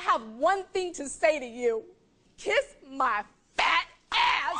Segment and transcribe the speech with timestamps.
[0.00, 1.84] I have one thing to say to you
[2.38, 3.22] kiss my
[3.58, 4.56] fat ass.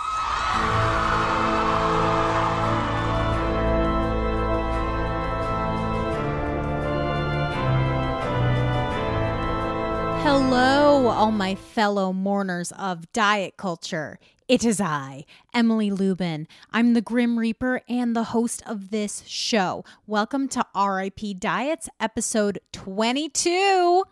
[10.22, 14.18] Hello, all my fellow mourners of diet culture.
[14.46, 16.48] It is I, Emily Lubin.
[16.70, 19.86] I'm the Grim Reaper and the host of this show.
[20.06, 24.04] Welcome to RIP Diets, episode 22.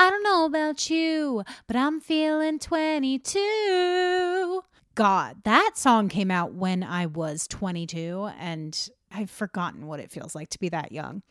[0.00, 4.62] I don't know about you, but I'm feeling 22.
[4.94, 10.36] God, that song came out when I was 22, and I've forgotten what it feels
[10.36, 11.22] like to be that young.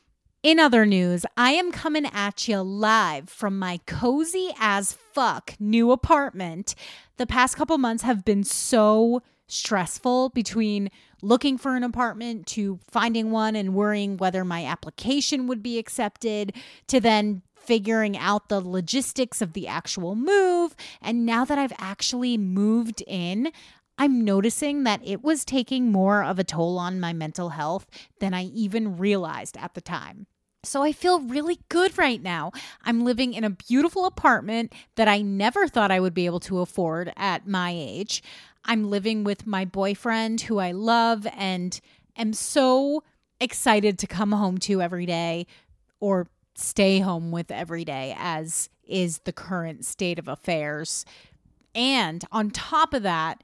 [0.44, 5.92] In other news, I am coming at you live from my cozy as fuck new
[5.92, 6.76] apartment.
[7.16, 10.92] The past couple months have been so stressful between
[11.22, 16.54] looking for an apartment to finding one and worrying whether my application would be accepted
[16.88, 20.74] to then figuring out the logistics of the actual move.
[21.02, 23.52] And now that I've actually moved in,
[23.98, 27.86] I'm noticing that it was taking more of a toll on my mental health
[28.20, 30.28] than I even realized at the time.
[30.64, 32.52] So I feel really good right now.
[32.84, 36.60] I'm living in a beautiful apartment that I never thought I would be able to
[36.60, 38.24] afford at my age.
[38.66, 41.80] I'm living with my boyfriend who I love and
[42.18, 43.04] am so
[43.40, 45.48] excited to come home to every day
[46.00, 46.28] or
[46.58, 51.06] stay home with every day, as is the current state of affairs.
[51.76, 53.44] And on top of that,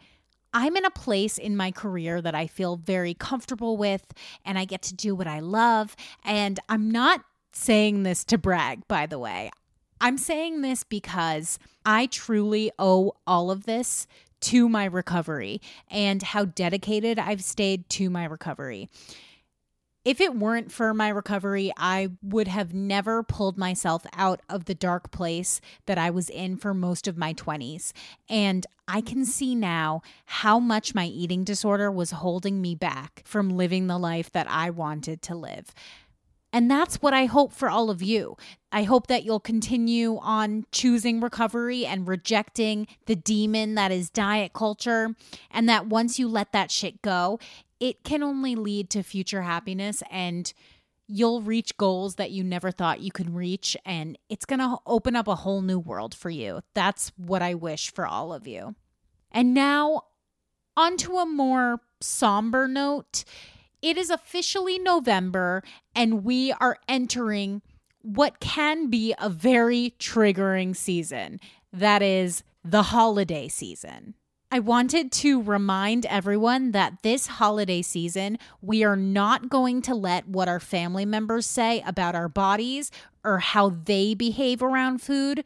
[0.53, 4.13] I'm in a place in my career that I feel very comfortable with
[4.45, 5.95] and I get to do what I love.
[6.23, 9.51] And I'm not saying this to brag, by the way.
[10.01, 14.07] I'm saying this because I truly owe all of this
[14.41, 18.89] to my recovery and how dedicated I've stayed to my recovery
[20.05, 24.75] if it weren't for my recovery, I would have never pulled myself out of the
[24.75, 27.93] dark place that I was in for most of my 20s.
[28.29, 33.49] And I can see now how much my eating disorder was holding me back from
[33.49, 35.73] living the life that I wanted to live.
[36.51, 38.37] And that's what I hope for all of you.
[38.71, 44.53] I hope that you'll continue on choosing recovery and rejecting the demon that is diet
[44.53, 45.15] culture.
[45.49, 47.39] And that once you let that shit go,
[47.83, 50.53] it can only lead to future happiness and
[51.05, 55.17] you'll reach goals that you never thought you could reach and it's going to open
[55.17, 56.61] up a whole new world for you.
[56.73, 58.75] That's what I wish for all of you.
[59.33, 60.03] And now
[60.77, 63.25] onto a more somber note.
[63.81, 65.61] It is officially November
[65.93, 67.61] and we are entering
[68.01, 71.41] what can be a very triggering season.
[71.73, 74.13] That is the holiday season.
[74.53, 80.27] I wanted to remind everyone that this holiday season, we are not going to let
[80.27, 82.91] what our family members say about our bodies
[83.23, 85.43] or how they behave around food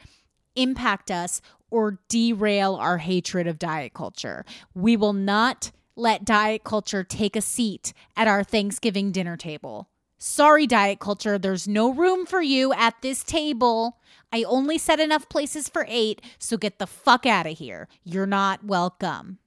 [0.58, 1.40] impact us
[1.72, 4.44] or derail our hatred of diet culture.
[4.76, 9.88] We will not let diet culture take a seat at our Thanksgiving dinner table.
[10.20, 13.98] Sorry, diet culture, there's no room for you at this table.
[14.32, 17.88] I only set enough places for eight, so get the fuck out of here.
[18.04, 19.38] You're not welcome.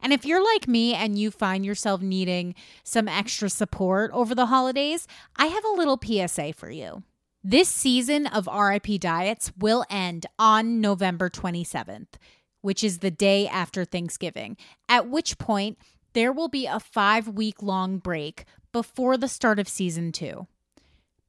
[0.00, 2.54] And if you're like me and you find yourself needing
[2.84, 7.02] some extra support over the holidays, I have a little PSA for you.
[7.42, 12.14] This season of RIP Diets will end on November 27th,
[12.60, 14.56] which is the day after Thanksgiving,
[14.88, 15.76] at which point
[16.12, 20.46] there will be a five week long break before the start of season two.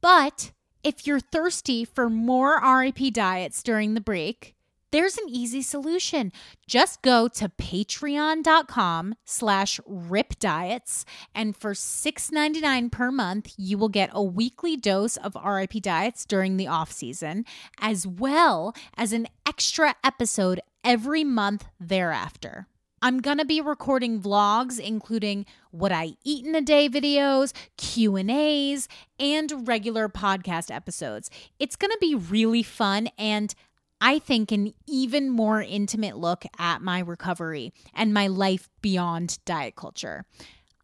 [0.00, 4.54] But if you're thirsty for more RIP diets during the break,
[4.94, 6.30] there's an easy solution.
[6.68, 11.04] Just go to patreon.com slash ripdiets
[11.34, 16.58] and for $6.99 per month, you will get a weekly dose of RIP diets during
[16.58, 17.44] the off season,
[17.80, 22.68] as well as an extra episode every month thereafter.
[23.04, 28.88] I'm going to be recording vlogs including what I eat in a day videos, Q&As,
[29.20, 31.28] and regular podcast episodes.
[31.58, 33.54] It's going to be really fun and
[34.00, 39.76] I think an even more intimate look at my recovery and my life beyond diet
[39.76, 40.24] culture.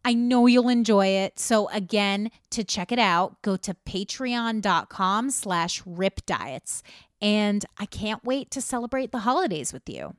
[0.05, 1.39] I know you'll enjoy it.
[1.39, 6.83] So again, to check it out, go to patreon.com slash ripdiets.
[7.19, 10.13] And I can't wait to celebrate the holidays with you.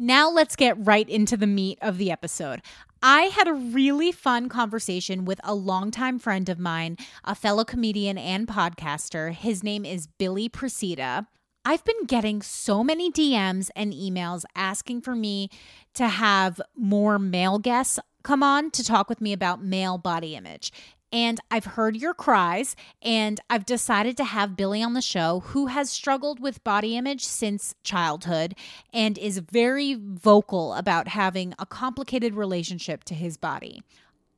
[0.00, 2.62] Now let's get right into the meat of the episode.
[3.02, 8.16] I had a really fun conversation with a longtime friend of mine, a fellow comedian
[8.16, 9.32] and podcaster.
[9.32, 11.26] His name is Billy Procida.
[11.64, 15.50] I've been getting so many DMs and emails asking for me
[15.94, 20.72] to have more male guests come on to talk with me about male body image.
[21.12, 25.66] And I've heard your cries, and I've decided to have Billy on the show, who
[25.66, 28.54] has struggled with body image since childhood
[28.92, 33.82] and is very vocal about having a complicated relationship to his body.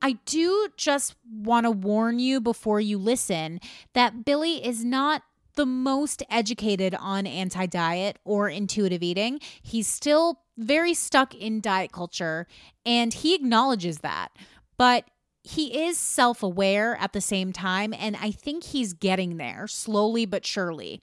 [0.01, 3.59] I do just want to warn you before you listen
[3.93, 5.23] that Billy is not
[5.55, 9.39] the most educated on anti diet or intuitive eating.
[9.61, 12.47] He's still very stuck in diet culture
[12.85, 14.29] and he acknowledges that.
[14.77, 15.05] But
[15.43, 17.93] he is self aware at the same time.
[17.97, 21.01] And I think he's getting there slowly but surely.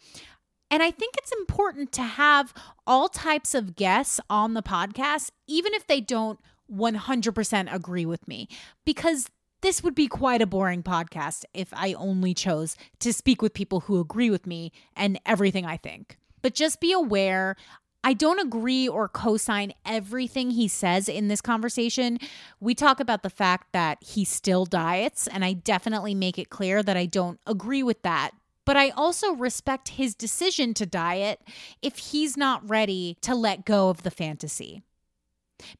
[0.70, 2.52] And I think it's important to have
[2.86, 6.38] all types of guests on the podcast, even if they don't
[6.70, 8.48] 100% agree with me,
[8.84, 9.30] because
[9.62, 13.80] this would be quite a boring podcast if I only chose to speak with people
[13.80, 16.18] who agree with me and everything I think.
[16.42, 17.56] But just be aware
[18.04, 22.18] I don't agree or co sign everything he says in this conversation.
[22.60, 26.82] We talk about the fact that he still diets, and I definitely make it clear
[26.82, 28.30] that I don't agree with that.
[28.64, 31.40] But I also respect his decision to diet
[31.80, 34.82] if he's not ready to let go of the fantasy.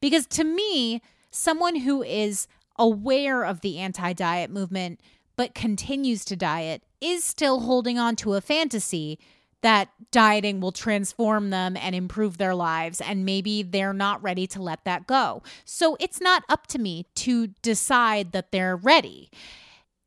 [0.01, 1.01] Because to me,
[1.31, 4.99] someone who is aware of the anti diet movement
[5.35, 9.17] but continues to diet is still holding on to a fantasy
[9.61, 14.61] that dieting will transform them and improve their lives, and maybe they're not ready to
[14.61, 15.43] let that go.
[15.65, 19.29] So it's not up to me to decide that they're ready.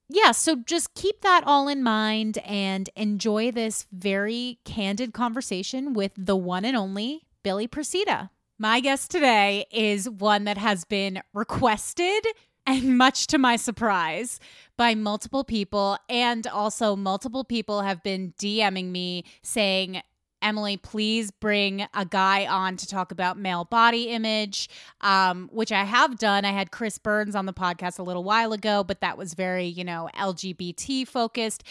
[0.08, 6.12] Yeah, so just keep that all in mind and enjoy this very candid conversation with
[6.16, 8.31] the one and only Billy Procida.
[8.58, 12.26] My guest today is one that has been requested
[12.67, 14.41] and much to my surprise
[14.76, 20.03] by multiple people and also multiple people have been DMing me saying
[20.43, 24.69] Emily, please bring a guy on to talk about male body image,
[25.00, 26.44] um, which I have done.
[26.44, 29.67] I had Chris Burns on the podcast a little while ago, but that was very,
[29.67, 31.62] you know, LGBT focused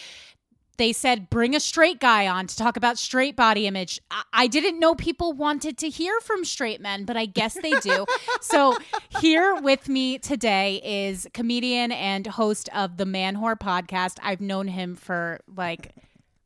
[0.76, 4.00] they said bring a straight guy on to talk about straight body image.
[4.10, 7.72] I, I didn't know people wanted to hear from straight men, but I guess they
[7.80, 8.06] do.
[8.40, 8.76] so
[9.20, 14.18] here with me today is comedian and host of the Manwhore podcast.
[14.22, 15.94] I've known him for like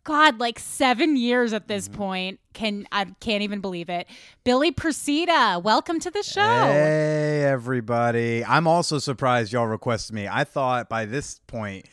[0.07, 1.99] God, like seven years at this mm-hmm.
[1.99, 2.41] point.
[2.53, 4.07] Can I can't even believe it.
[4.45, 6.41] Billy Procida, welcome to the show.
[6.41, 8.45] Hey everybody.
[8.45, 10.29] I'm also surprised y'all requested me.
[10.29, 11.87] I thought by this point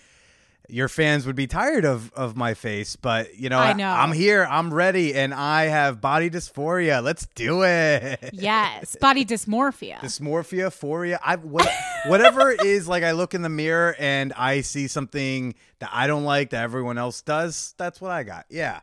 [0.74, 3.88] your fans would be tired of of my face, but you know, I know.
[3.88, 7.02] I, am here, I'm ready, and I have body dysphoria.
[7.04, 8.20] Let's do it.
[8.34, 10.00] Yes, body dysmorphia.
[10.00, 11.20] Dysmorphia, phoria.
[11.24, 11.70] I what,
[12.08, 13.04] whatever is like.
[13.04, 16.98] I look in the mirror and I see something that I don't like that everyone
[16.98, 17.76] else does.
[17.78, 18.46] That's what I got.
[18.50, 18.82] Yeah.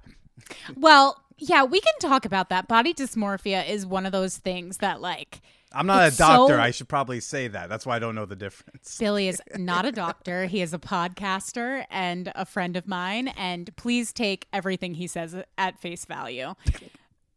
[0.77, 2.69] Well, yeah, we can talk about that.
[2.69, 5.41] Body dysmorphia is one of those things that like
[5.73, 6.55] I'm not it's a doctor.
[6.55, 6.61] So...
[6.61, 7.69] I should probably say that.
[7.69, 8.99] That's why I don't know the difference.
[8.99, 10.47] Billy is not a doctor.
[10.47, 13.29] he is a podcaster and a friend of mine.
[13.29, 16.55] And please take everything he says at face value.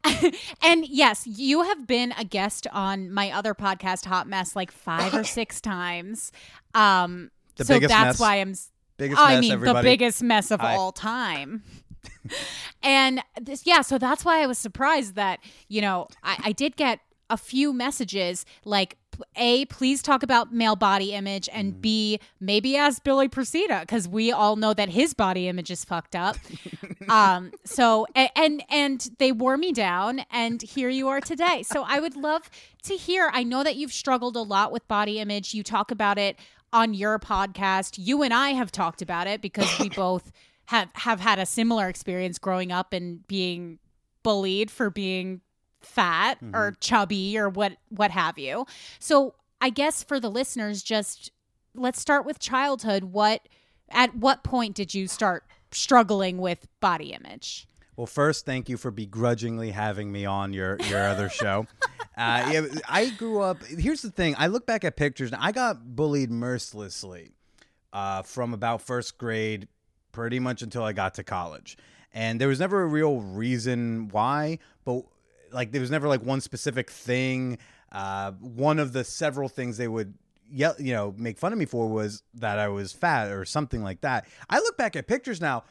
[0.62, 5.13] and yes, you have been a guest on my other podcast, Hot Mess, like five
[5.13, 6.31] or six times.
[6.74, 8.19] Um, the so that's mess.
[8.19, 8.56] why I'm.
[8.97, 9.80] Biggest I mean, everybody.
[9.80, 10.75] the biggest mess of Hi.
[10.75, 11.63] all time.
[12.83, 16.75] and this, yeah, so that's why I was surprised that you know I, I did
[16.75, 17.00] get
[17.33, 18.95] a few messages like
[19.35, 24.31] a please talk about male body image and b maybe ask billy procida because we
[24.31, 26.38] all know that his body image is fucked up.
[27.09, 31.61] Um so and and they wore me down and here you are today.
[31.63, 32.49] So i would love
[32.83, 35.54] to hear i know that you've struggled a lot with body image.
[35.54, 36.40] You talk about it
[36.71, 37.95] on your podcast.
[37.97, 40.31] You and i have talked about it because we both
[40.68, 43.80] have have had a similar experience growing up and being
[44.23, 45.42] bullied for being
[45.85, 46.56] fat mm-hmm.
[46.56, 48.66] or chubby or what what have you.
[48.99, 51.31] So I guess for the listeners, just
[51.75, 53.06] let's start with childhood.
[53.06, 53.47] What
[53.90, 57.68] at what point did you start struggling with body image?
[57.95, 61.68] Well, first, thank you for begrudgingly having me on your your other show.
[62.16, 63.63] Uh, yeah, I grew up.
[63.66, 67.31] Here's the thing: I look back at pictures, and I got bullied mercilessly
[67.92, 69.68] uh, from about first grade,
[70.11, 71.75] pretty much until I got to college.
[72.13, 75.06] And there was never a real reason why, but
[75.54, 77.57] like there was never like one specific thing.
[77.92, 80.16] Uh, one of the several things they would
[80.50, 83.83] yell, you know, make fun of me for was that I was fat or something
[83.83, 84.28] like that.
[84.50, 85.64] I look back at pictures now.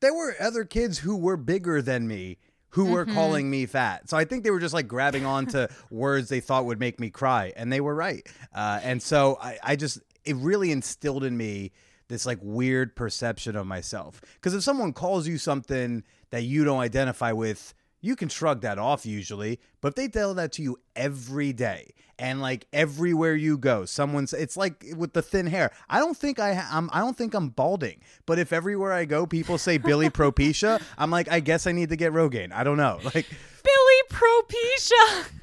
[0.00, 2.38] There were other kids who were bigger than me
[2.70, 2.92] who mm-hmm.
[2.92, 4.08] were calling me fat.
[4.08, 7.00] So I think they were just like grabbing on to words they thought would make
[7.00, 8.26] me cry, and they were right.
[8.54, 11.72] Uh, and so I, I just it really instilled in me
[12.08, 14.20] this like weird perception of myself.
[14.34, 18.78] Because if someone calls you something that you don't identify with, you can shrug that
[18.78, 19.58] off usually.
[19.80, 24.32] But if they tell that to you every day and like everywhere you go, someone's
[24.32, 25.70] it's like with the thin hair.
[25.88, 28.00] I don't think I ha- I'm I don't think I'm balding.
[28.26, 31.88] But if everywhere I go people say Billy Propecia, I'm like I guess I need
[31.90, 32.52] to get Rogaine.
[32.52, 32.98] I don't know.
[33.04, 33.26] Like
[33.64, 35.28] Billy Propecia.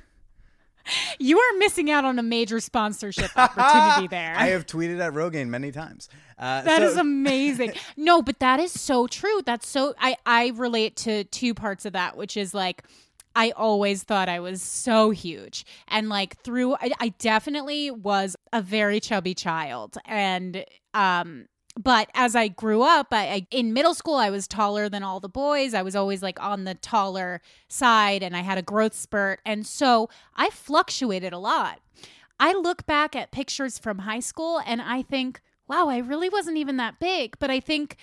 [1.17, 4.35] You are missing out on a major sponsorship opportunity there.
[4.37, 6.09] I have tweeted at Rogaine many times.
[6.37, 7.73] Uh, That so- is amazing.
[7.95, 9.41] No, but that is so true.
[9.45, 12.83] That's so I I relate to two parts of that, which is like
[13.37, 15.65] I always thought I was so huge.
[15.87, 22.37] And like through I, I definitely was a very chubby child and um but as
[22.37, 25.73] I grew up, I, I in middle school I was taller than all the boys.
[25.73, 29.65] I was always like on the taller side and I had a growth spurt and
[29.67, 31.79] so I fluctuated a lot.
[32.39, 36.57] I look back at pictures from high school and I think, wow, I really wasn't
[36.57, 37.37] even that big.
[37.39, 37.97] But I think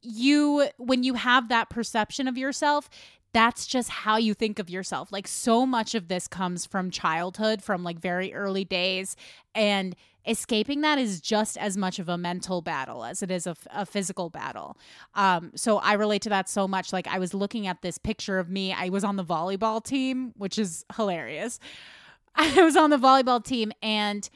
[0.00, 2.88] you, when you have that perception of yourself,
[3.32, 5.10] that's just how you think of yourself.
[5.10, 9.16] Like so much of this comes from childhood, from like very early days.
[9.54, 13.56] And escaping that is just as much of a mental battle as it is a,
[13.72, 14.76] a physical battle.
[15.14, 16.92] Um, so I relate to that so much.
[16.92, 20.32] Like I was looking at this picture of me, I was on the volleyball team,
[20.36, 21.58] which is hilarious.
[22.34, 24.28] I was on the volleyball team and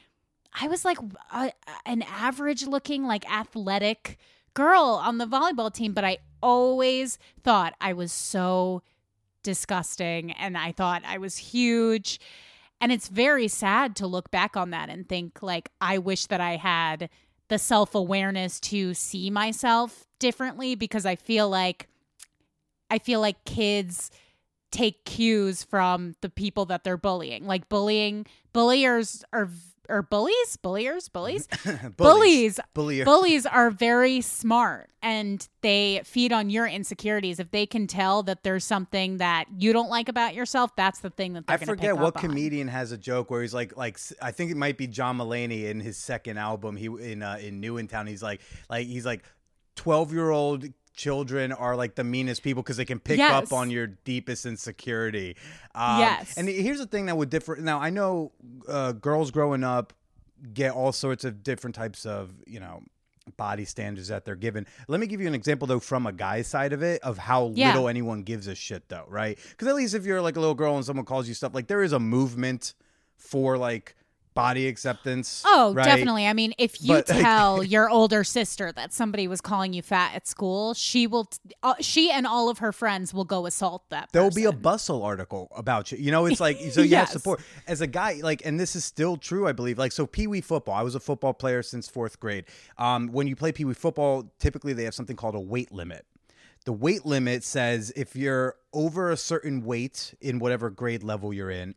[0.59, 0.99] I was like
[1.85, 4.19] an average looking, like athletic
[4.55, 8.83] girl on the volleyball team, but I always thought I was so
[9.43, 12.21] disgusting and I thought I was huge.
[12.81, 16.41] And it's very sad to look back on that and think, like, I wish that
[16.41, 17.09] I had
[17.49, 21.89] the self awareness to see myself differently because I feel like
[22.91, 24.11] I feel like kids
[24.71, 27.47] take cues from the people that they're bullying.
[27.47, 29.49] Like bullying, bulliers are
[29.89, 31.49] or bullies, bulliers, bullies,
[31.97, 33.05] bullies, Bullier.
[33.05, 37.39] bullies are very smart and they feed on your insecurities.
[37.39, 41.11] If they can tell that there's something that you don't like about yourself, that's the
[41.11, 42.23] thing that they're I forget what up on.
[42.31, 45.65] comedian has a joke where he's like, like I think it might be John Mulaney
[45.65, 46.77] in his second album.
[46.77, 48.07] He in uh, in New in Town.
[48.07, 49.25] He's like, like he's like,
[49.77, 50.65] twelve year old
[50.97, 53.31] children are like the meanest people because they can pick Yes.
[53.33, 55.37] up on your deepest insecurity.
[55.75, 56.37] Um, Yes.
[56.37, 57.57] And here's the thing that would differ.
[57.61, 58.33] Now I know
[58.69, 59.93] uh, girls growing up
[60.53, 62.83] get all sorts of different types of you know
[63.37, 64.67] body standards that they're given.
[64.89, 67.53] Let me give you an example though from a guy's side of it of how
[67.55, 67.69] Yeah.
[67.69, 69.39] little anyone gives a shit though, right?
[69.51, 71.67] Because at least if you're like a little girl and someone calls you stuff like
[71.67, 72.75] there is a movement
[73.17, 73.97] for like
[74.37, 75.43] body acceptance.
[75.45, 75.85] Oh, right?
[75.85, 76.27] definitely.
[76.27, 79.83] I mean, if you But, like- tell your older sister that somebody was calling you
[79.83, 81.25] fat at school, she will.
[81.25, 84.11] T- uh, she and all of her friends will go assault that.
[84.13, 85.99] There will be a bustle article about you.
[85.99, 87.13] You know, it's like so you have Yes.
[87.13, 88.21] support as a guy.
[88.23, 89.79] Like, and this is still true, I believe.
[89.79, 90.75] Like, so Pee Wee football.
[90.77, 92.45] I was a football player since fourth grade.
[92.79, 96.05] Um, when you play Pee Wee football, typically they have something called a weight limit.
[96.67, 101.51] The weight limit says if you're over a certain weight in whatever grade level you're
[101.51, 101.75] in,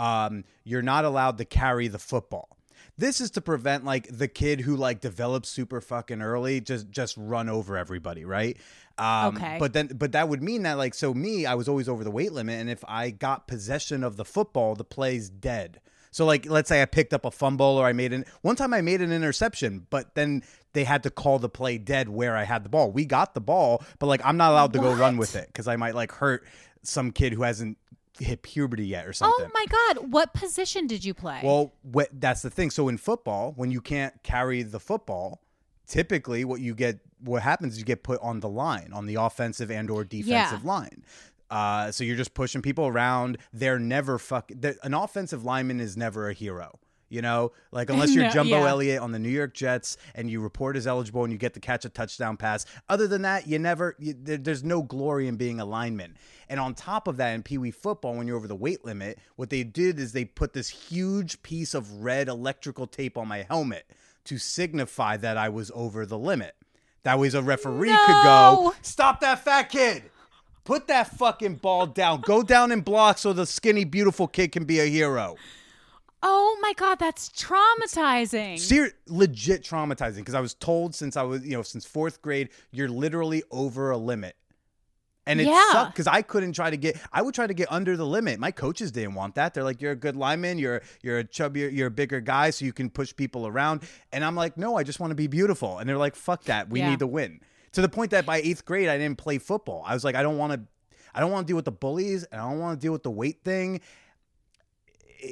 [0.00, 2.56] um, you're not allowed to carry the football.
[2.96, 7.16] This is to prevent like the kid who like develops super fucking early just just
[7.18, 8.56] run over everybody, right?
[8.98, 9.56] Um, Okay.
[9.58, 12.10] But then, but that would mean that like so me, I was always over the
[12.10, 15.80] weight limit, and if I got possession of the football, the play's dead.
[16.12, 18.74] So like, let's say I picked up a fumble or I made an one time
[18.74, 20.42] I made an interception, but then
[20.72, 22.90] they had to call the play dead where I had the ball.
[22.90, 25.68] We got the ball, but like I'm not allowed to go run with it because
[25.68, 26.44] I might like hurt
[26.82, 27.76] some kid who hasn't
[28.20, 29.46] hit puberty yet or something.
[29.46, 30.12] Oh my god!
[30.12, 31.40] What position did you play?
[31.42, 32.70] Well, what, that's the thing.
[32.70, 35.40] So in football, when you can't carry the football,
[35.86, 39.16] typically what you get, what happens is you get put on the line, on the
[39.16, 41.04] offensive and or defensive line.
[41.50, 43.36] Uh, so you're just pushing people around.
[43.52, 44.50] They're never fuck.
[44.54, 46.78] they're- An offensive lineman is never a hero.
[47.10, 48.68] You know, like unless you're No, Jumbo yeah.
[48.68, 51.60] Elliott on the New York Jets and you report as eligible and you get to
[51.60, 52.64] catch a touchdown pass.
[52.88, 53.96] Other than that, you never.
[53.98, 56.16] You, there, there's no glory in being a lineman.
[56.48, 59.18] And on top of that, in Pee Wee football, when you're over the weight limit,
[59.36, 63.44] what they did is they put this huge piece of red electrical tape on my
[63.48, 63.86] helmet
[64.24, 66.56] to signify that I was over the limit.
[67.02, 70.04] That way, a referee could go, "Stop that fat kid."
[70.64, 72.20] Put that fucking ball down.
[72.20, 75.36] Go down and block so the skinny, beautiful kid can be a hero.
[76.22, 78.58] Oh my god, that's traumatizing.
[78.58, 82.50] Ser- legit traumatizing because I was told since I was, you know, since fourth grade,
[82.70, 84.36] you're literally over a limit.
[85.26, 85.72] And it Yeah.
[85.72, 86.98] sucked because I couldn't try to get.
[87.12, 88.40] I would try to get under the limit.
[88.40, 89.52] My coaches didn't want that.
[89.54, 90.58] They're like, "You're a good lineman.
[90.58, 94.24] You're you're a chubbier, you're a bigger guy, so you can push people around." And
[94.24, 96.70] I'm like, "No, I just want to be beautiful." And they're like, "Fuck that.
[96.70, 96.90] We Yeah.
[96.90, 97.40] need to win."
[97.72, 99.84] To the point that by eighth grade, I didn't play football.
[99.86, 100.60] I was like, "I don't want to.
[101.14, 102.24] I don't want to deal with the bullies.
[102.24, 103.80] And I don't want to deal with the weight thing."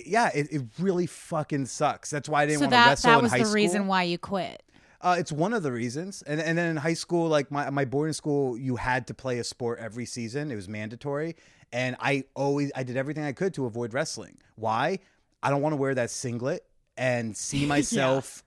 [0.06, 2.10] Yeah, it, it really fucking sucks.
[2.10, 3.54] That's why I didn't so want to wrestle that in was high the school.
[3.54, 4.62] reason why you quit.
[5.00, 6.22] Uh, it's one of the reasons.
[6.22, 9.38] And and then in high school, like my my boarding school, you had to play
[9.38, 10.50] a sport every season.
[10.50, 11.36] It was mandatory.
[11.72, 14.38] And I always I did everything I could to avoid wrestling.
[14.56, 14.98] Why?
[15.42, 16.64] I don't want to wear that singlet
[16.96, 18.42] and see myself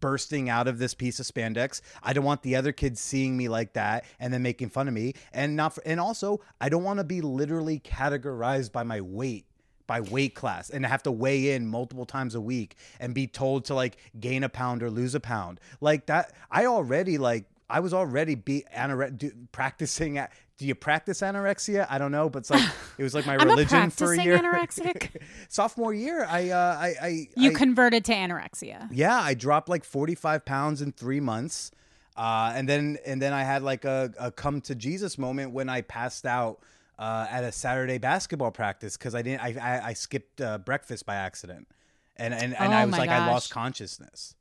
[0.00, 1.80] bursting out of this piece of spandex.
[2.02, 4.94] I don't want the other kids seeing me like that and then making fun of
[4.94, 5.14] me.
[5.32, 9.46] And not for, and also I don't want to be literally categorized by my weight
[9.86, 13.64] by weight class and have to weigh in multiple times a week and be told
[13.66, 15.60] to like gain a pound or lose a pound.
[15.80, 20.74] Like that I already like I was already be anore- do, practicing at do you
[20.76, 21.84] practice anorexia?
[21.90, 22.62] I don't know, but it's like
[22.98, 24.38] it was like my religion for a practicing year.
[24.38, 25.20] anorexic.
[25.48, 28.88] Sophomore year, I uh I I You I, converted to anorexia.
[28.92, 31.70] yeah, I dropped like 45 pounds in three months.
[32.16, 35.68] Uh, and then and then I had like a, a come to Jesus moment when
[35.68, 36.60] I passed out
[36.98, 41.06] uh, at a Saturday basketball practice because I didn't I, I, I skipped uh, breakfast
[41.06, 41.68] by accident,
[42.16, 44.34] and and, and Oh I was like I lost consciousness,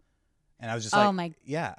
[0.59, 1.75] and I was just Oh like my- yeah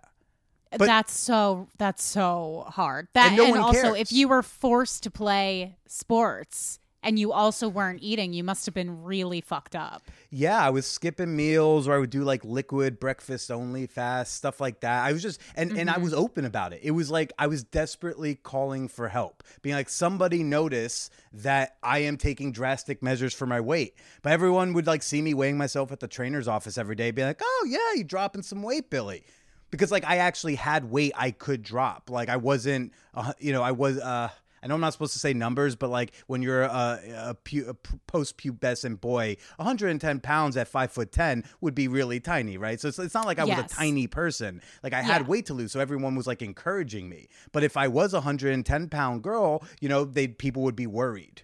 [0.71, 3.09] But- that's so that's so hard.
[3.15, 3.97] That And no one also cares.
[3.99, 8.75] if you were forced to play sports and you also weren't eating, you must have
[8.75, 10.03] been really fucked up.
[10.31, 14.61] yeah I was skipping meals or I would do like liquid breakfast only fast stuff
[14.61, 15.05] like that.
[15.05, 16.01] I was just and and Mm-hmm.
[16.01, 16.81] I was open about it.
[16.83, 21.99] It was like I was desperately calling for help, being like somebody notice that I
[22.01, 23.95] am taking drastic measures for my weight.
[24.23, 27.23] But everyone would like see me weighing myself at the trainer's office every day, be
[27.23, 29.25] like, "Oh yeah, you dropping some weight, Billy."
[29.71, 32.09] Because like I actually had weight I could drop.
[32.09, 33.99] Like I wasn't, uh, you know, I was.
[33.99, 34.31] uh
[34.65, 37.67] I know I'm not supposed to say numbers, but like when you're a, a, pu-
[37.69, 37.75] a
[38.07, 42.81] post pubescent boy, 110 pounds at five foot ten would be really tiny, right?
[42.81, 44.63] So it's, it's not like I was a tiny person.
[44.83, 45.29] Like I had Yeah.
[45.29, 47.29] weight to lose, so everyone was like encouraging me.
[47.53, 51.43] But if I was a 110 pound girl, you know, they people would be worried.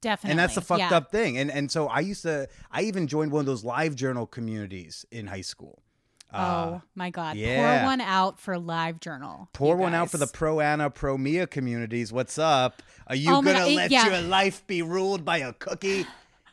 [0.00, 0.30] Definitely.
[0.30, 0.96] And that's the fucked yeah.
[0.96, 1.38] up thing.
[1.38, 5.04] And and so I used to I even joined one of those live journal communities
[5.12, 5.82] in high school.
[6.32, 7.36] Uh, Oh my god.
[7.36, 7.80] yeah.
[7.80, 9.48] Pour one out for live journal.
[9.52, 12.12] Pour one out for the pro Anna, pro Mia communities.
[12.12, 12.82] What's up?
[13.06, 14.06] Are you Oh gonna let yeah.
[14.06, 16.06] your life be ruled by a cookie?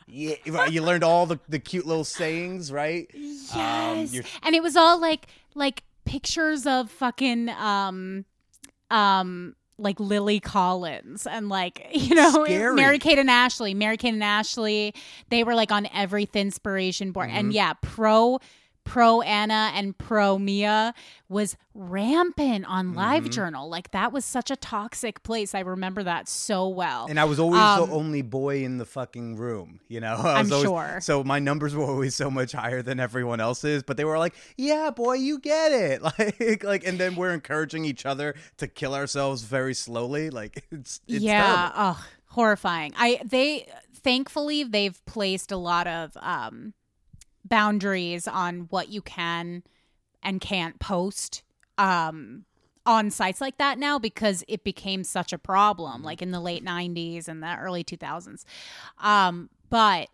[0.08, 0.36] Yeah,
[0.70, 3.08] you learned all the, the cute little sayings, right?
[3.14, 3.20] Um,
[3.60, 4.14] Yes.
[4.14, 8.24] you're- and it was all like like pictures of fucking um
[8.90, 12.74] um like Lily Collins and like you know Scary.
[12.76, 14.94] Mary Kate and Ashley, Mary Kate and Ashley,
[15.30, 17.30] they were like on every inspiration board.
[17.30, 17.38] Mm-hmm.
[17.38, 18.40] And yeah, pro
[18.88, 20.94] pro Anna and pro Mia
[21.30, 23.00] was rampant on Mm-hmm.
[23.00, 23.70] LiveJournal.
[23.70, 25.54] Like that was such a toxic place.
[25.56, 27.08] I remember that so well.
[27.10, 30.16] and I was always Um, the only boy in the fucking room, you know.
[30.24, 31.00] I I'm always- sure.
[31.02, 34.34] So my numbers were always so much higher than everyone else's, but they were like,
[34.58, 38.96] "Yeah, boy, you get it." Like, like, and then we're encouraging each other to kill
[38.96, 40.30] ourselves very slowly.
[40.30, 41.74] Like, it's, it's yeah terrible.
[41.78, 46.74] oh horrifying i they thankfully they've placed a lot of um
[47.48, 49.64] boundaries on what you can
[50.24, 51.44] and can't post
[51.78, 52.46] um
[52.86, 56.64] on sites like that now because it became such a problem like in the late
[56.64, 58.46] 90s and the early 2000s
[59.00, 60.08] um but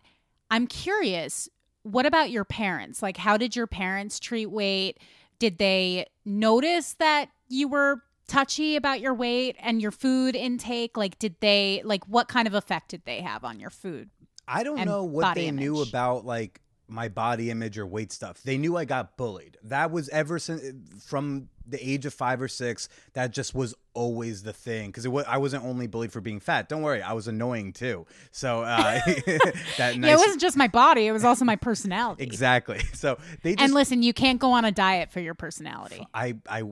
[0.50, 1.48] i'm curious
[1.84, 3.02] what about your parents?
[3.02, 4.98] Like how did your parents treat weight?
[5.38, 10.96] Did they notice that you were touchy about your weight and your food intake?
[10.96, 14.10] Like did they like what kind of effect did they have on your food
[14.48, 18.42] I don't know what they knew about like my body image or weight stuff.
[18.42, 19.56] They knew I got bullied.
[19.62, 20.62] That was ever since
[21.04, 22.88] from the age of five or six.
[23.14, 26.68] That just was always the thing because was, I wasn't only bullied for being fat.
[26.68, 28.06] Don't worry, I was annoying too.
[28.32, 32.24] So uh, that nice yeah it wasn't just my body it was also my personality
[32.24, 32.80] exactly.
[32.94, 36.36] So they just and listen you can't go on a diet for your personality I
[36.48, 36.64] I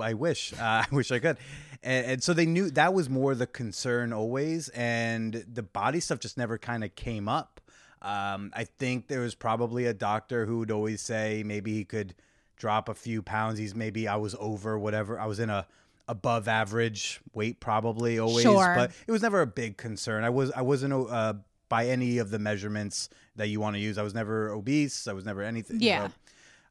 [0.00, 1.36] I wish uh, I wish I could,
[1.82, 6.20] and, and so they knew that was more the concern always, and the body stuff
[6.20, 7.60] just never kind of came up.
[8.04, 12.14] Um, I think there was probably a doctor who would always say maybe he could
[12.56, 13.58] drop a few pounds.
[13.58, 15.18] He's maybe I was over whatever.
[15.18, 15.66] I was in a
[16.06, 18.74] above average weight probably always, Sure.
[18.76, 20.22] but it was never a big concern.
[20.22, 21.34] I was I wasn't uh,
[21.70, 23.96] by any of the measurements that you want to use.
[23.96, 25.08] I was never obese.
[25.08, 25.80] I was never anything.
[25.80, 26.08] you Yeah.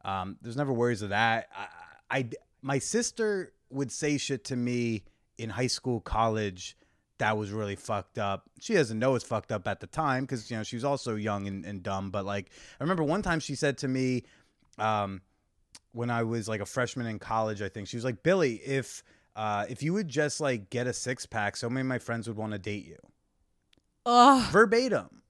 [0.06, 0.10] know.
[0.12, 1.48] Um, there's never worries of that.
[2.12, 2.30] I, I,
[2.62, 5.04] my sister would say shit to me
[5.40, 6.78] in high school, college.
[7.20, 8.44] That was really fucked up.
[8.60, 11.16] She doesn't know it's fucked up at the time because you know she was also
[11.16, 12.10] young and, and dumb.
[12.12, 12.50] But like,
[12.80, 14.24] I remember one time she said to me,
[14.80, 15.22] um,
[15.92, 19.04] when I was like a freshman in college, I think she was like, "Billy, if
[19.36, 22.28] uh, if you would just like get a six pack, so many of my friends
[22.28, 22.98] would want to date you."
[24.06, 25.22] oh Verbatim.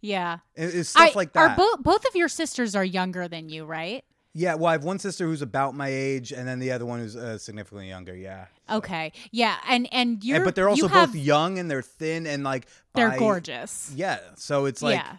[0.00, 1.56] yeah It- It's stuff I- like are that.
[1.56, 4.98] both both of your sisters are younger than you right yeah, well, I have one
[4.98, 8.16] sister who's about my age, and then the other one who's uh, significantly younger.
[8.16, 8.46] Yeah.
[8.68, 11.82] So- okay yeah and and you're And, but they're also you both young and they're
[11.82, 15.16] thin and like they're by- gorgeous Yeah, so it's like yeah.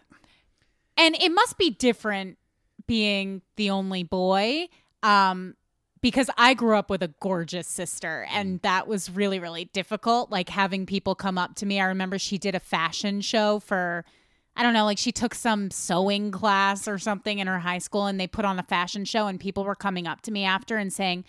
[0.96, 2.38] And it must be different
[2.88, 4.68] being the only boy.
[5.04, 5.56] Um
[6.02, 10.48] because I grew up with a gorgeous sister and that was really really difficult like
[10.48, 11.82] having people come up to me.
[11.82, 14.06] I remember she did a fashion show for
[14.56, 18.06] I don't know, like she took some sewing class or something in her high school
[18.06, 20.78] and they put on a fashion show and people were coming up to me after
[20.78, 21.24] and saying,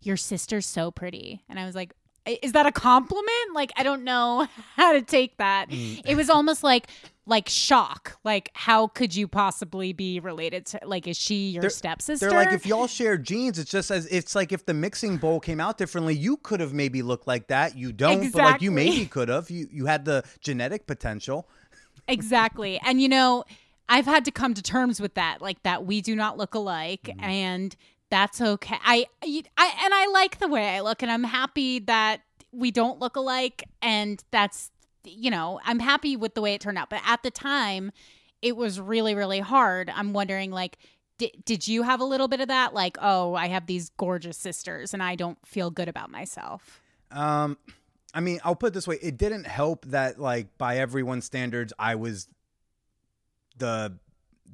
[0.00, 1.92] "Your sister's so pretty." And I was like,
[2.28, 3.54] is that a compliment?
[3.54, 5.70] Like I don't know how to take that.
[5.70, 6.02] Mm.
[6.04, 6.88] It was almost like
[7.26, 8.18] like shock.
[8.24, 12.28] Like how could you possibly be related to like is she your stepsister?
[12.28, 15.40] They're like if y'all share genes, it's just as it's like if the mixing bowl
[15.40, 17.76] came out differently, you could have maybe looked like that.
[17.76, 19.50] You don't, but like you maybe could have.
[19.50, 21.48] You you had the genetic potential.
[22.08, 22.80] Exactly.
[22.84, 23.44] And you know,
[23.88, 27.02] I've had to come to terms with that, like that we do not look alike,
[27.04, 27.24] Mm-hmm.
[27.24, 27.76] and
[28.10, 28.76] that's okay.
[28.82, 32.70] I, I, I, and I like the way I look, and I'm happy that we
[32.70, 34.70] don't look alike, and that's,
[35.04, 36.88] you know, I'm happy with the way it turned out.
[36.90, 37.92] But at the time,
[38.40, 39.90] it was really, really hard.
[39.94, 40.78] I'm wondering, like.
[41.18, 42.74] Did, did you have a little bit of that?
[42.74, 46.80] Like, oh, I have these gorgeous sisters and I don't feel good about myself.
[47.10, 47.58] Um,
[48.14, 51.72] I mean, I'll put it this way: it didn't help that, like, by everyone's standards,
[51.78, 52.28] I was
[53.56, 53.98] the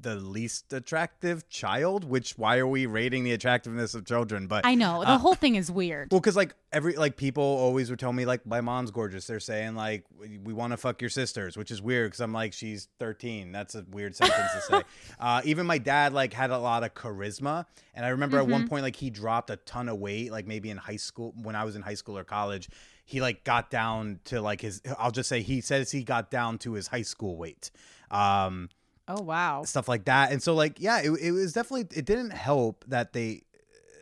[0.00, 2.04] the least attractive child.
[2.04, 4.48] Which why are we rating the attractiveness of children?
[4.48, 5.00] But I know.
[5.02, 6.10] The Uh, whole thing is weird.
[6.10, 9.26] Well, because like every like people always would tell me like my mom's gorgeous.
[9.26, 12.52] They're saying like we, want to fuck your sisters, which is weird because I'm like
[12.52, 13.52] she's 13.
[13.52, 14.82] That's a weird sentence to say.
[15.20, 17.64] Uh, even my dad like had a lot of charisma,
[17.94, 20.70] and I remember at one point like he dropped a ton of weight, like maybe
[20.70, 22.68] in high school when I was in high school or college.
[23.04, 24.80] He like got down to like his.
[24.98, 27.70] I'll just say he says he got down to his high school weight.
[28.10, 28.68] Um,
[29.06, 29.64] Oh, wow.
[29.64, 30.32] stuff like that.
[30.32, 33.42] And so like yeah, it, it was definitely it didn't help that they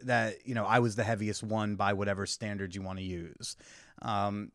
[0.05, 3.57] that you know I was the heaviest one by whatever standards you want to use.
[4.01, 4.53] Um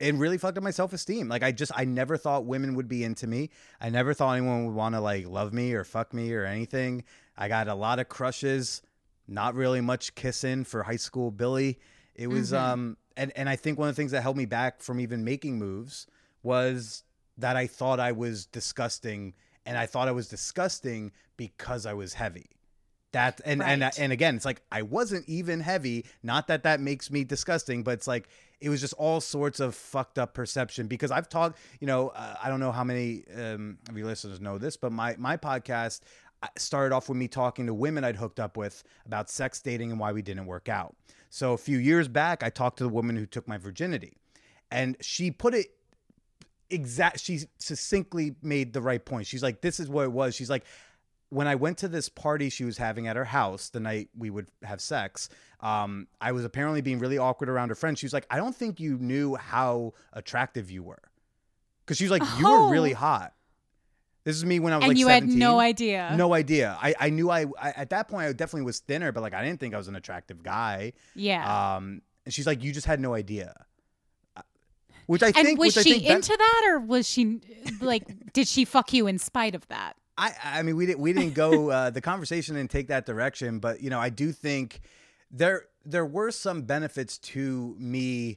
[0.00, 1.28] it really fucked up my self-esteem.
[1.28, 3.50] Like I just I never thought women would be into me.
[3.78, 7.04] I never thought anyone would want to like love me or fuck me or anything.
[7.36, 8.80] I got a lot of crushes,
[9.28, 11.78] not really much kissing for high school Billy.
[12.14, 14.82] It was um and and I think one of the things that held me back
[14.82, 16.06] from even making moves
[16.42, 17.02] was
[17.38, 19.34] that I thought I was disgusting
[19.66, 22.50] and I thought I was disgusting because I was heavy.
[23.12, 23.98] That and and Right.
[23.98, 26.06] and again, it's like I wasn't even heavy.
[26.22, 28.28] Not that that makes me disgusting, but it's like
[28.60, 30.86] it was just all sorts of fucked up perception.
[30.86, 34.40] Because I've talked, you know, uh, I don't know how many um, of your listeners
[34.40, 36.02] know this, but my my podcast
[36.42, 39.90] uh, started off with me talking to women I'd hooked up with about sex dating
[39.90, 40.94] and why we didn't work out.
[41.30, 44.18] So a few years back, I talked to the woman who took my virginity,
[44.70, 45.66] and she put it
[46.70, 49.26] exact she succinctly made the right point.
[49.26, 50.34] She's like, this is what it was.
[50.34, 50.64] She's like,
[51.28, 54.30] when I went to this party she was having at her house the night we
[54.30, 55.28] would have sex,
[55.60, 57.98] um, I was apparently being really awkward around her friends.
[58.00, 61.02] She was like, I don't think you knew how attractive you were.
[61.86, 62.98] Cause she was like, you were really Oh.
[62.98, 63.34] hot.
[64.24, 65.30] This is me when I was And like you 17.
[65.30, 66.14] had no idea.
[66.16, 66.76] No idea.
[66.80, 69.42] I, I knew I, I at that point I definitely was thinner, but like I
[69.44, 70.92] didn't think I was an attractive guy.
[71.14, 71.76] Yeah.
[71.76, 73.54] Um, and she's like, you just had no idea.
[74.36, 74.42] Uh,
[75.06, 77.40] Which I and think was which I she think that- into that or was she
[77.80, 79.94] like did she fuck you in spite of that?
[80.18, 83.58] I I mean we didn't we didn't go uh, the conversation didn't take that direction,
[83.58, 84.80] but you know I do think
[85.30, 88.36] there there were some benefits to me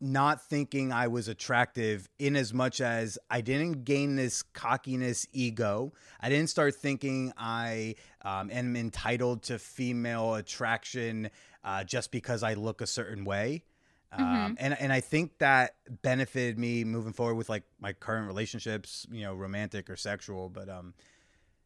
[0.00, 5.92] not thinking I was attractive in as much as I didn't gain this cockiness ego.
[6.20, 11.30] I didn't start thinking I um, am entitled to female attraction
[11.64, 13.64] uh, just because I look a certain way.
[14.12, 19.06] Um, and and I think that benefited me moving forward with like my current relationships,
[19.10, 20.48] you know, romantic or sexual.
[20.48, 20.94] But um,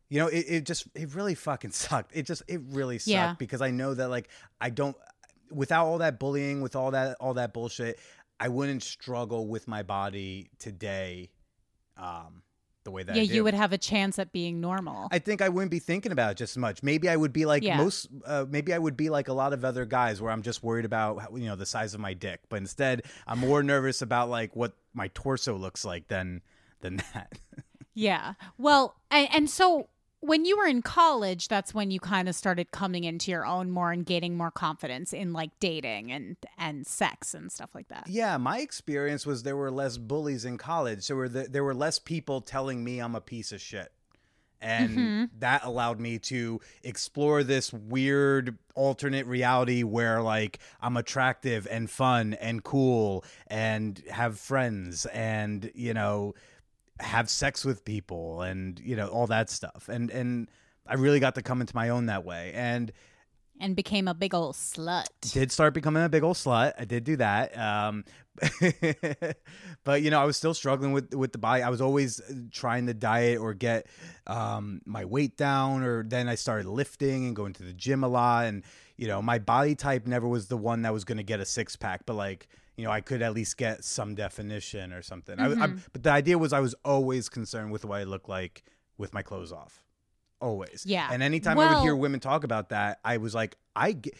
[0.08, 2.10] you know, it, it just it really fucking sucked.
[2.14, 3.34] It just it really sucked Yeah.
[3.38, 4.28] because I know that like
[4.60, 4.96] I don't
[5.52, 8.00] without all that bullying, with all that all that bullshit,
[8.40, 11.30] I wouldn't struggle with my body today,
[11.96, 12.42] um,
[12.84, 13.34] the way that yeah, I do.
[13.34, 15.08] you would have a chance at being normal.
[15.12, 16.82] I think I wouldn't be thinking about it just as much.
[16.82, 17.76] Maybe I would be like Yeah.
[17.76, 18.08] most.
[18.24, 20.86] Uh, maybe I would be like a lot of other guys, where I'm just worried
[20.86, 22.40] about you know the size of my dick.
[22.48, 26.40] But instead, I'm more nervous about like what my torso looks like than
[26.80, 27.38] than that.
[27.92, 28.32] yeah.
[28.56, 29.90] Well, and, and so
[30.20, 33.70] when you were in college, that's when you kind of started coming into your own
[33.70, 38.06] more and gaining more confidence in like dating and and sex and stuff like that.
[38.06, 42.40] yeah, my experience was there were less bullies in college, so there were less people
[42.40, 43.92] telling me I'm a piece of shit.
[44.62, 45.24] And Mm-hmm.
[45.38, 52.34] that allowed me to explore this weird alternate reality where like I'm attractive and fun
[52.34, 56.34] and cool and have friends and you know
[57.00, 59.88] have sex with people and you know all that stuff.
[59.88, 60.48] And and
[60.86, 62.52] I really got to come into my own that way.
[62.54, 62.92] And
[63.60, 65.06] And became a big old slut.
[65.32, 66.72] did start becoming a big old slut.
[66.78, 67.56] I did do that.
[67.58, 68.04] Um,
[69.84, 71.62] but you know, I was still struggling with with the body.
[71.62, 73.86] I was always uh, trying to diet or get
[74.26, 78.08] um, my weight down, or then I started lifting and going to the gym a
[78.08, 78.46] lot.
[78.46, 78.64] And
[78.96, 81.44] you know, my body type never was the one that was going to get a
[81.44, 82.48] six pack, but like,
[82.80, 85.38] you know, I could at least get some definition or something.
[85.38, 88.62] I, I, but the idea was I was always concerned with what I look like
[88.96, 89.82] with my clothes off.
[90.40, 90.84] Always.
[90.86, 91.06] Yeah.
[91.12, 94.14] And anytime I would hear women talk about that, I was like, I get,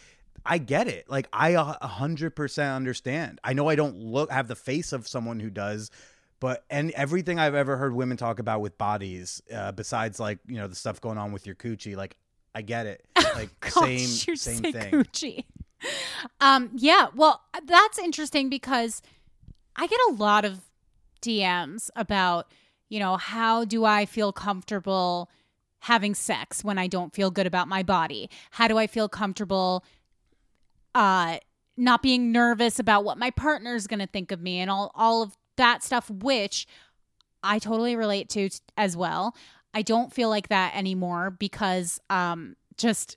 [0.44, 1.08] I get it.
[1.08, 3.40] Like I a hundred percent understand.
[3.42, 5.90] I know I don't look have the face of someone who does,
[6.38, 10.56] but and everything I've ever heard women talk about with bodies, uh, besides like you
[10.56, 12.16] know the stuff going on with your coochie, like
[12.54, 13.06] I get it.
[13.34, 14.92] Like Gosh, same same thing.
[14.92, 15.44] coochie.
[16.40, 19.02] Um, yeah, well, that's interesting because
[19.76, 20.60] I get a lot of
[21.22, 22.50] DMs about,
[22.88, 25.30] you know, how do I feel comfortable
[25.80, 28.28] having sex when I don't feel good about my body?
[28.50, 29.84] How do I feel comfortable
[30.94, 31.38] uh
[31.76, 35.22] not being nervous about what my partner's going to think of me and all all
[35.22, 36.66] of that stuff which
[37.42, 39.34] I totally relate to t- as well.
[39.72, 43.16] I don't feel like that anymore because um just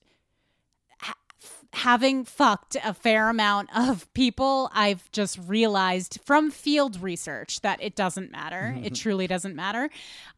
[1.73, 7.95] having fucked a fair amount of people, I've just realized from field research that it
[7.95, 8.77] doesn't matter.
[8.83, 9.89] it truly doesn't matter.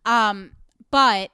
[0.06, 0.52] Um
[0.92, 1.32] but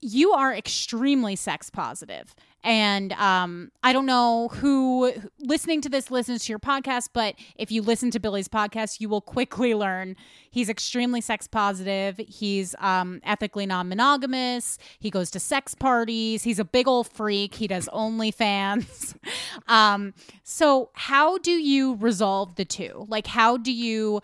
[0.00, 2.34] you are extremely sex positive
[2.64, 7.70] and um, i don't know who listening to this listens to your podcast but if
[7.70, 10.16] you listen to billy's podcast you will quickly learn
[10.54, 12.20] he's extremely sex positive.
[12.28, 14.78] He's um, ethically non-monogamous.
[15.00, 16.44] He goes to sex parties.
[16.44, 17.56] He's a big old freak.
[17.56, 19.16] He does onlyfans.
[19.66, 23.06] Um, so how do you resolve the two?
[23.08, 24.20] Like how do you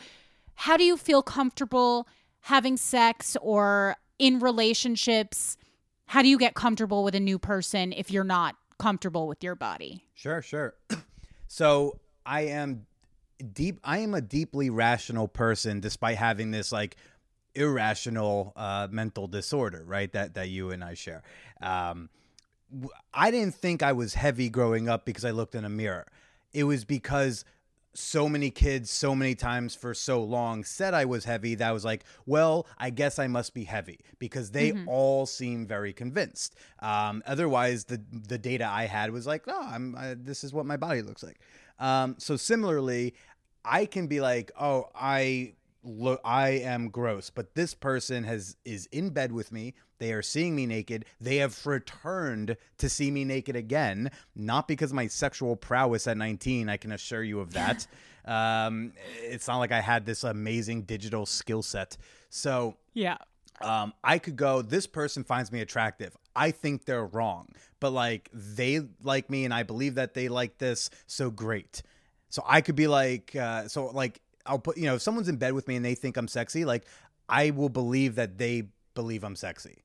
[0.54, 2.06] how do you feel comfortable
[2.42, 5.56] having sex or in relationships
[6.10, 9.54] how do you get comfortable with a new person if you're not comfortable with your
[9.54, 10.74] body Sure, sure.
[11.48, 12.84] so I am
[13.54, 13.80] deep.
[13.82, 16.96] I am a deeply rational person, despite having this like
[17.54, 20.12] irrational uh, mental disorder, right?
[20.12, 21.22] That that you and I share.
[21.62, 22.10] Um,
[23.14, 26.06] I didn't think I was heavy growing up because I looked in a mirror.
[26.52, 27.44] It was because
[27.94, 31.72] so many kids so many times for so long said I was heavy that I
[31.72, 36.54] was like, well, I guess I must be heavy because they all seem very convinced.
[36.80, 40.66] Um, otherwise, the the data I had was like, oh, I'm uh, this is what
[40.66, 41.40] my body looks like.
[41.78, 43.14] Um, so similarly,
[43.64, 48.86] I can be like, oh, I look, I am gross, but this person has is
[48.86, 49.74] in bed with me.
[49.98, 51.04] They are seeing me naked.
[51.20, 56.16] They have returned to see me naked again, not because of my sexual prowess at
[56.16, 56.68] 19.
[56.68, 57.86] I can assure you of that.
[58.24, 61.96] um, it's not like I had this amazing digital skill set.
[62.30, 63.18] So yeah
[63.60, 66.16] um, I could go, this person finds me attractive.
[66.34, 70.58] I think they're wrong, but like they like me and I believe that they like
[70.58, 70.90] this.
[71.06, 71.82] So great.
[72.28, 75.36] So I could be like, uh, so like, I'll put, you know, if someone's in
[75.36, 76.84] bed with me and they think I'm sexy, like
[77.28, 79.84] I will believe that they believe I'm sexy.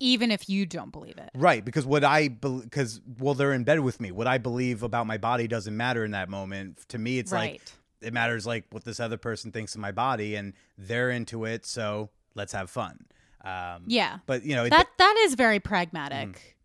[0.00, 1.64] even if you don't believe it Right.
[1.64, 4.10] Because what I, because, well, they're in bed with me.
[4.10, 6.86] What I believe about my body doesn't matter in that moment.
[6.88, 7.60] To me, it's like,
[8.00, 11.66] it matters like what this other person thinks of my body and they're into it.
[11.66, 13.04] So let's have fun.
[13.44, 16.56] Um, yeah But, you know, it, that that is very pragmatic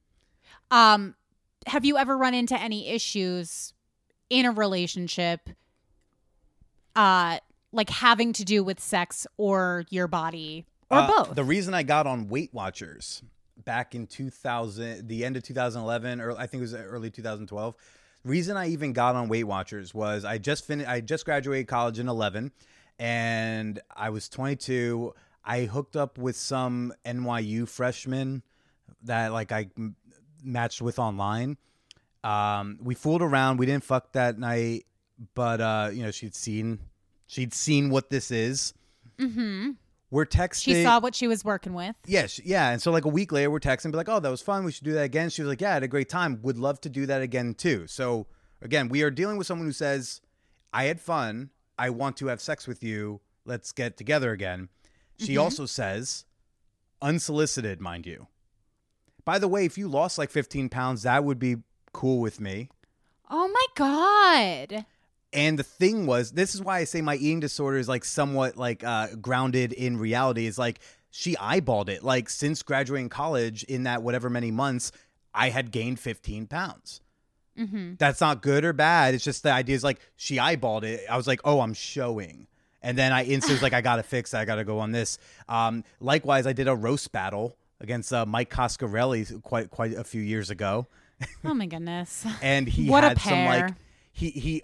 [0.71, 1.15] um
[1.67, 3.73] have you ever run into any issues
[4.29, 5.49] in a relationship
[6.95, 7.39] uh
[7.71, 11.83] like having to do with sex or your body or Uh, both The reason I
[11.83, 13.21] got on Weight Watchers
[13.63, 17.75] back in 2000, the end of 2011, or I think it was early 2012.
[18.23, 21.99] Reason I even got on Weight Watchers was I just finished, I just graduated college
[21.99, 22.51] in 11,
[22.99, 25.13] and I was 22.
[25.43, 28.41] I hooked up with some NYU freshman
[29.03, 29.95] that like I m-
[30.43, 31.57] matched with online.
[32.23, 33.57] Um, we fooled around.
[33.57, 34.85] We didn't fuck that night,
[35.33, 36.79] but uh, you know she'd seen
[37.27, 38.73] she'd seen what this is.
[39.19, 39.71] mm-hmm.
[40.11, 40.63] We're texting.
[40.63, 42.69] she saw what she was working with Yes, yeah.
[42.71, 44.63] And so like a week later, we're texting, be like, "Oh, that was fun.
[44.63, 46.39] We should do that again." She was like, "Yeah, I had a great time.
[46.43, 48.27] Would love to do that again too." So
[48.61, 50.21] again, we are dealing with someone who says,
[50.71, 51.49] "I had fun.
[51.77, 53.19] I want to have sex with you.
[53.45, 54.69] Let's get together again."
[55.17, 55.41] She Mhm.
[55.41, 56.25] also says,
[57.01, 58.27] unsolicited, mind you.
[59.23, 61.57] By the way, if you lost like 15 pounds, that would be
[61.93, 62.69] cool with me.
[63.29, 64.85] oh my god
[65.35, 68.57] And the thing was, this is why I say my eating disorder is like somewhat
[68.57, 70.45] like uh, grounded in reality.
[70.47, 70.79] Is like
[71.11, 72.03] she eyeballed it.
[72.03, 74.91] Like since graduating college, in that whatever many months,
[75.33, 77.01] I had gained 15 pounds.
[77.57, 77.95] mm-hmm.
[77.97, 79.13] That's not good or bad.
[79.13, 81.01] It's just the idea is like she eyeballed it.
[81.09, 82.47] I was like, oh, I'm showing.
[82.81, 84.31] And then I instantly was like, I gotta fix.
[84.31, 84.41] that.
[84.41, 85.17] I gotta go on this.
[85.49, 90.21] Um, likewise, I did a roast battle against uh, Mike Coscarelli quite quite a few
[90.21, 90.87] years ago,
[91.43, 93.73] oh my goodness and he What a had some like
[94.11, 94.63] he he.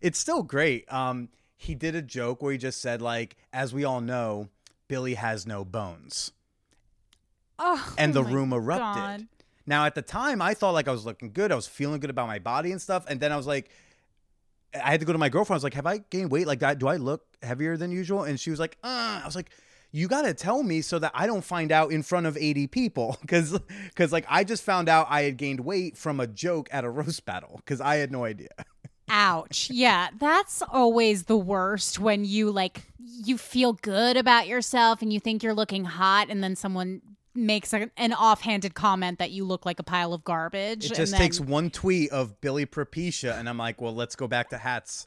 [0.00, 0.90] It's still great.
[0.92, 4.48] Um, he did a joke where he just said like, as we all know,
[4.88, 6.32] Billy has no bones,
[7.58, 9.02] oh and the room erupted.
[9.02, 9.26] God.
[9.66, 11.52] Now at the time, I thought like I was looking good.
[11.52, 13.04] I was feeling good about my body and stuff.
[13.08, 13.70] And then I was like,
[14.74, 15.56] I had to go to my girlfriend.
[15.56, 16.46] I was like, "Have I gained weight?
[16.46, 19.20] Like, do I look heavier than usual?" And she was like, uh.
[19.22, 19.50] I was like,
[19.90, 22.66] "You got to tell me so that I don't find out in front of 80
[22.68, 23.58] people, because
[23.88, 26.90] because like I just found out I had gained weight from a joke at a
[26.90, 28.48] roast battle because I had no idea."
[29.10, 29.70] Ouch.
[29.70, 35.20] Yeah, that's always the worst when you like you feel good about yourself and you
[35.20, 37.02] think you're looking hot and then someone
[37.34, 40.86] makes a, an offhanded comment that you look like a pile of garbage.
[40.86, 44.26] It just then, takes one tweet of Billy Propecia, and I'm like, well, let's go
[44.26, 45.06] back to hats.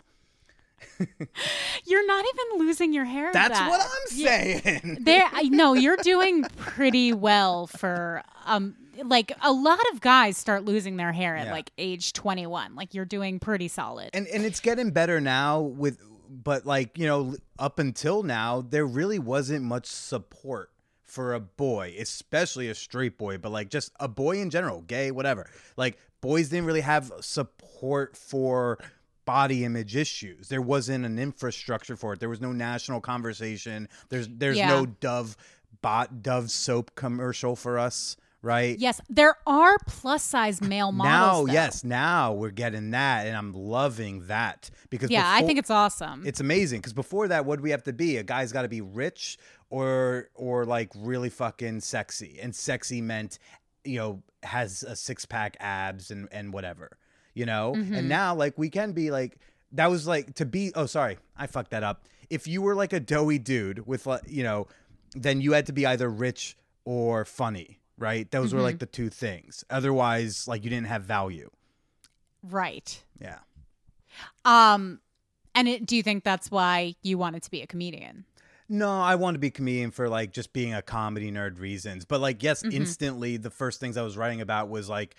[1.86, 3.32] You're not even losing your hair.
[3.32, 3.70] That's that.
[3.70, 4.98] what I'm saying.
[5.02, 8.76] There, no, you're doing pretty well for um.
[9.04, 11.52] Like a lot of guys start losing their hair at Yeah.
[11.52, 12.76] like age 21.
[12.76, 14.10] Like you're doing pretty solid.
[14.14, 18.86] and and it's getting better now with but like you know up until now there
[18.86, 20.72] really wasn't much support
[21.04, 25.12] for a boy especially a straight boy but like just a boy in general gay
[25.12, 28.80] whatever like boys didn't really have support for
[29.26, 34.28] body image issues there wasn't an infrastructure for it there was no national conversation there's
[34.28, 34.70] there's Yeah.
[34.70, 35.38] no dove
[35.84, 41.48] bot dove soap commercial for us right yes, there are plus size male now models.
[41.48, 41.54] though.
[41.54, 46.22] yes now we're getting that and i'm loving that because Yeah, I think it's awesome.
[46.28, 48.18] it's amazing because before that, what do we have to be?
[48.18, 49.40] A guy's got to be rich
[49.72, 53.40] or or like really fucking sexy, and sexy meant
[53.84, 56.98] you know has a six pack abs and and whatever,
[57.34, 57.74] you know.
[57.76, 57.94] Mm-hmm.
[57.96, 59.38] And now like we can be like
[59.72, 60.72] that was like to be.
[60.76, 62.06] Oh, sorry, I fucked that up.
[62.30, 64.68] If you were like a doughy dude with like you know,
[65.16, 68.30] then you had to be either rich or funny, right?
[68.30, 68.66] Those were Mm-hmm.
[68.66, 69.64] like the two things.
[69.70, 71.50] Otherwise, like you didn't have value.
[72.44, 73.02] right.
[73.20, 73.40] Yeah.
[74.46, 75.00] Um,
[75.56, 78.26] and it, do you think that's why you wanted to be a comedian?
[78.70, 82.06] No, I want to be a comedian for like just being a comedy nerd reasons.
[82.06, 82.76] But like, yes, Mm-hmm.
[82.76, 85.16] instantly the first things I was writing about was like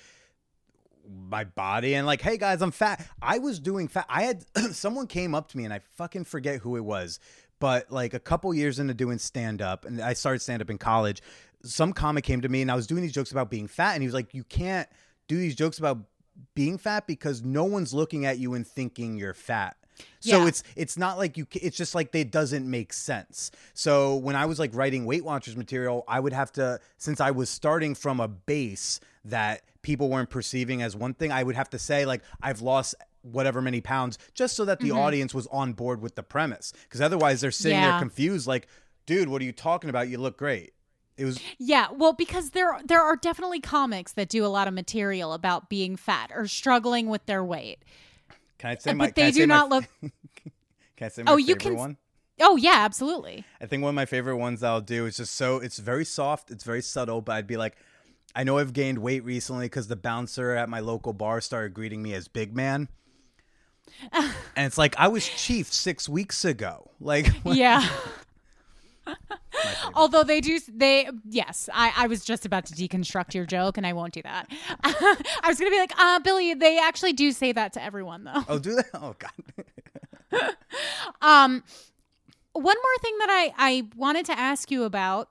[1.29, 3.07] my body and like, hey guys, I'm fat.
[3.21, 4.07] I was doing fat.
[4.09, 7.21] I had someone came up to me and I fucking forget who it was,
[7.61, 10.79] but like a couple years into doing stand up, and I started stand up in
[10.79, 11.21] college.
[11.65, 14.03] Some comic came to me and I was doing these jokes about being fat, and
[14.03, 14.89] he was like, you can't
[15.29, 15.99] do these jokes about
[16.55, 19.77] being fat because no one's looking at you and thinking you're fat.
[20.21, 20.49] So Yeah.
[20.49, 21.47] it's it's not like you.
[21.53, 23.53] It's just like it doesn't make sense.
[23.75, 27.31] So when I was like writing Weight Watchers material, I would have to since I
[27.31, 31.71] was starting from a base that people weren't perceiving as one thing, I would have
[31.71, 34.89] to say like I've lost whatever many pounds just so that Mm-hmm.
[34.89, 36.73] the audience was on board with the premise.
[36.83, 38.67] Because otherwise they're sitting there confused, like,
[39.07, 40.09] dude, what are you talking about?
[40.09, 40.73] You look great.
[41.17, 44.75] It was Yeah, well, because there there are definitely comics that do a lot of
[44.75, 47.79] material about being fat or struggling with their weight.
[48.59, 49.85] can I say Uh, my but they do my- not look.
[50.97, 51.97] Can I say my Oh, you favorite can- one?
[52.41, 53.45] Oh yeah, absolutely.
[53.61, 56.05] I think one of my favorite ones that I'll do is just so it's very
[56.05, 57.77] soft, it's very subtle, but I'd be like,
[58.35, 62.03] I know I've gained weight recently because the bouncer at my local bar started greeting
[62.03, 62.89] me as Big Man.
[64.13, 64.33] and
[64.67, 66.91] it's like I was chief six weeks ago.
[67.01, 67.89] Like, Yeah.
[69.95, 73.87] Although they do, they yes, I, I was just about to deconstruct your joke, and
[73.87, 74.51] I won't do that.
[74.83, 78.43] I was gonna be like, uh, Billy, they actually do say that to everyone, though.
[78.49, 78.87] oh, do that?
[78.95, 79.31] Oh God.
[81.23, 81.63] Um,
[82.53, 85.29] one more thing that I I wanted to ask you about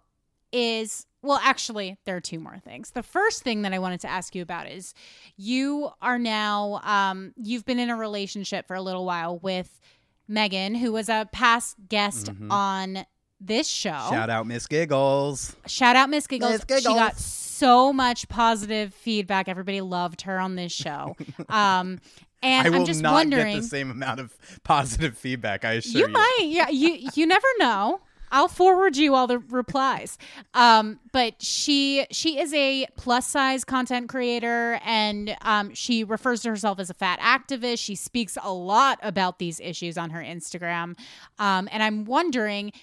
[0.54, 2.92] is well, actually, there are two more things.
[2.92, 4.94] The first thing that I wanted to ask you about is
[5.38, 9.80] you are now um you've been in a relationship for a little while with
[10.28, 13.06] Megan, who was a past guest on
[13.46, 14.08] this show.
[14.10, 15.56] Shout out Miss Giggles.
[15.68, 16.64] Shout out Miss Giggles.
[16.68, 19.48] Miss She got so much positive feedback.
[19.48, 21.16] Everybody loved her on this show.
[21.50, 22.00] Um,
[22.42, 23.56] and I will am just not wondering.
[23.56, 25.64] get the same amount of positive feedback.
[25.64, 26.08] I assure you.
[26.08, 26.70] you might, yeah.
[26.70, 28.02] You you never know.
[28.34, 30.18] I'll forward you all the replies.
[30.56, 36.50] Um, but she she is a plus size content creator, and um, she refers to
[36.50, 37.80] herself as a fat activist.
[37.80, 40.98] She speaks a lot about these issues on her Instagram,
[41.38, 42.74] um, and I'm wondering,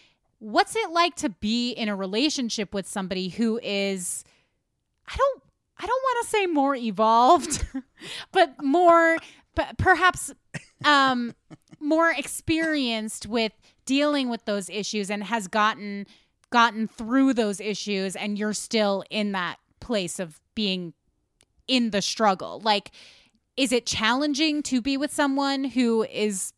[0.40, 4.24] what's it like to be in a relationship with somebody who is,
[5.06, 5.42] I don't.
[5.82, 7.64] I don't want to say more evolved,
[8.32, 9.16] but more,
[9.56, 10.30] p- perhaps,
[10.84, 11.34] um,
[11.78, 13.52] more experienced with
[13.86, 16.06] dealing with those issues and has gotten
[16.50, 20.92] gotten through those issues and you're still in that place of being
[21.68, 22.90] in the struggle like
[23.56, 26.52] is it challenging to be with someone who is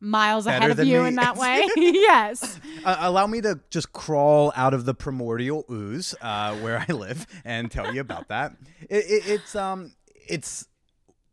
[0.00, 1.08] miles Better ahead of you me.
[1.08, 6.14] in that way yes Uh, allow me to just crawl out of the primordial ooze
[6.20, 8.52] uh, where I live and tell you about that.
[8.82, 9.92] It, it, it's um,
[10.28, 10.66] it's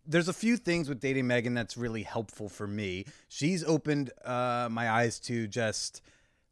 [0.05, 3.05] there's a few things with dating Megan that's really helpful for me.
[3.30, 6.01] She's opened uh, my eyes to just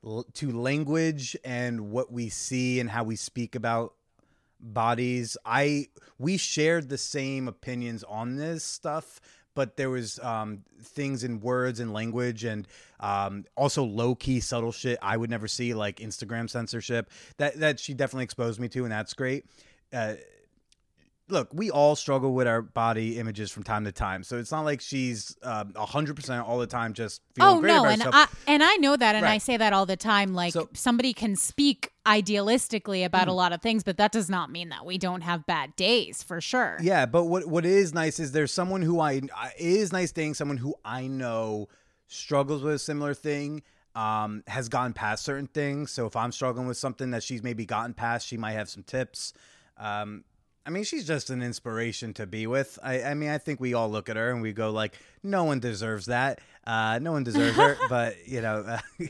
[0.05, 3.93] l- to language and what we see and how we speak about
[4.59, 5.37] bodies.
[5.45, 5.87] I
[6.19, 9.19] we shared the same opinions on this stuff,
[9.55, 12.67] but there was um, things in words and language and
[12.99, 17.09] um, also low key subtle shit I would never see, like Instagram censorship.
[17.37, 19.45] That that she definitely exposed me to, and that's great.
[19.93, 20.15] Uh,
[21.31, 24.61] look, we all struggle with our body images from time to time, so it's not
[24.65, 27.91] like she's um, a hundred percent all the time just feeling Oh great no, about
[27.93, 28.35] and herself.
[28.47, 30.33] I and I know that, and I say that all the time.
[30.33, 33.29] Like So- somebody can speak idealistically about Hmm.
[33.29, 36.23] a lot of things, but that does not mean that we don't have bad days
[36.23, 36.77] for sure.
[36.81, 40.35] Yeah, but what what is nice is there's someone who I I- is nice dating
[40.35, 41.67] someone who I know
[42.07, 43.61] struggles with a similar thing,
[43.95, 45.91] um, has gone past certain things.
[45.91, 48.83] So if I'm struggling with something that she's maybe gotten past, she might have some
[48.83, 49.33] tips.
[49.77, 50.23] Um,
[50.65, 52.77] I mean, she's just an inspiration to be with.
[52.83, 55.43] I, I mean, I think we all look at her and we go like, no
[55.43, 56.39] one deserves that.
[56.67, 58.57] Uh, no one deserves her, but you know.
[58.57, 58.79] Uh,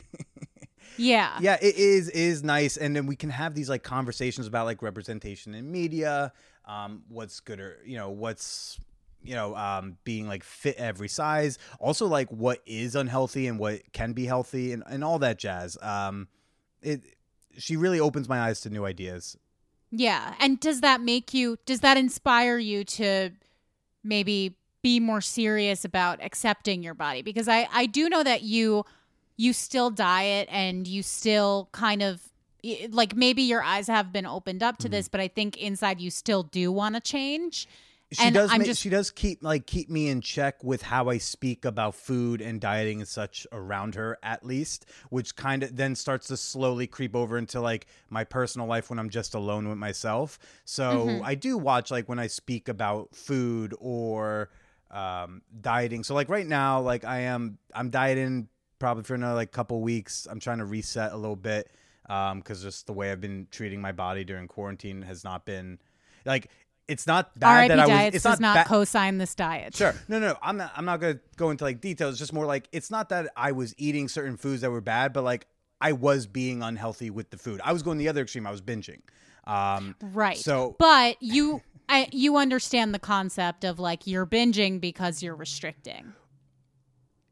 [0.98, 1.38] Yeah.
[1.40, 4.82] yeah it is is nice and then we can have these like conversations about like
[4.82, 6.32] representation in media
[6.66, 8.78] um what's good or you know what's
[9.22, 13.80] you know um being like fit every size also like what is unhealthy and what
[13.94, 16.28] can be healthy and, and all that jazz um
[16.82, 17.00] it
[17.56, 19.36] she really opens my eyes to new ideas
[19.92, 20.34] Yeah.
[20.40, 23.30] And does that make you, does that inspire you to
[24.02, 27.22] maybe be more serious about accepting your body?
[27.22, 28.84] Because I, I do know that you,
[29.36, 32.22] you still diet and you still kind of,
[32.90, 34.92] like maybe your eyes have been opened up to Mm-hmm.
[34.92, 37.68] this, but I think inside you still do want to change.
[38.12, 40.82] She And does I'm ma- just- she does keep like keep me in check with
[40.82, 45.62] how I speak about food and dieting and such around her at least which kind
[45.62, 49.34] of then starts to slowly creep over into like my personal life when I'm just
[49.34, 50.38] alone with myself.
[50.64, 51.24] So Mm-hmm.
[51.24, 54.50] I do watch like when I speak about food or
[54.90, 56.04] um dieting.
[56.04, 58.48] So like right now like I am I'm dieting
[58.78, 60.26] probably for another like couple weeks.
[60.30, 61.70] I'm trying to reset a little bit
[62.10, 65.78] um because just the way I've been treating my body during quarantine has not been
[66.26, 66.50] like
[66.88, 69.74] it's not bad RIP that I was it's does not, not ba- co-sign this diet.
[69.76, 69.94] Sure.
[70.08, 70.72] No, no, I'm not.
[70.76, 72.12] I'm not gonna go into like details.
[72.14, 75.12] It's just more like it's not that I was eating certain foods that were bad,
[75.12, 75.46] but like
[75.80, 77.60] I was being unhealthy with the food.
[77.64, 78.46] I was going the other extreme.
[78.46, 79.00] I was binging.
[79.44, 80.36] Um, Right.
[80.38, 86.14] So- but you I, you understand the concept of like you're binging because you're restricting.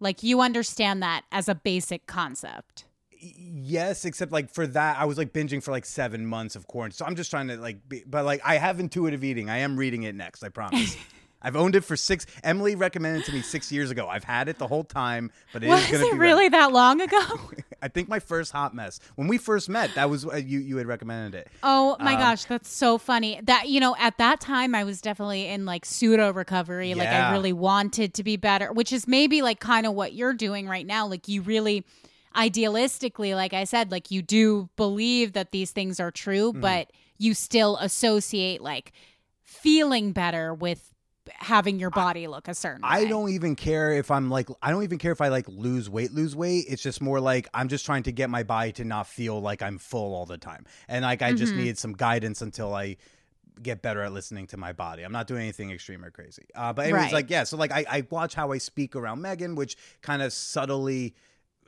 [0.00, 2.84] Like you understand that as a basic concept.
[3.20, 6.96] Yes, except like for that, I was like binging for like seven months of quarantine.
[6.96, 9.50] So I'm just trying to like, be, but like I have intuitive eating.
[9.50, 10.42] I am reading it next.
[10.42, 10.96] I promise.
[11.42, 12.26] I've owned it for six.
[12.44, 14.06] Emily recommended it to me six years ago.
[14.06, 16.70] I've had it the whole time, but it is Was to it be really that
[16.70, 17.18] long ago?
[17.82, 19.94] I think my first hot mess when we first met.
[19.94, 20.60] That was uh, you.
[20.60, 21.48] You had recommended it.
[21.62, 23.40] Oh my Um, gosh, that's so funny.
[23.44, 26.92] That you know, at that time I was definitely in like pseudo recovery.
[26.92, 30.34] Like I really wanted to be better, which is maybe like kind of what you're
[30.34, 31.06] doing right now.
[31.06, 31.86] Like you really
[32.36, 36.60] idealistically, like I said, like you do believe that these things are true, Mm-hmm.
[36.60, 38.92] but you still associate like
[39.42, 40.86] feeling better with
[41.34, 43.08] having your body look a certain I way.
[43.08, 46.12] don't even care if I'm like I don't even care if I like lose weight,
[46.12, 46.64] lose weight.
[46.68, 49.60] It's just more like I'm just trying to get my body to not feel like
[49.62, 50.64] I'm full all the time.
[50.88, 52.96] And like I just needed some guidance until I
[53.62, 55.02] get better at listening to my body.
[55.02, 56.46] I'm not doing anything extreme or crazy.
[56.54, 57.12] Uh, but anyways, Right.
[57.12, 60.32] like yeah, so like I, I watch how I speak around Megan, which kind of
[60.32, 61.14] subtly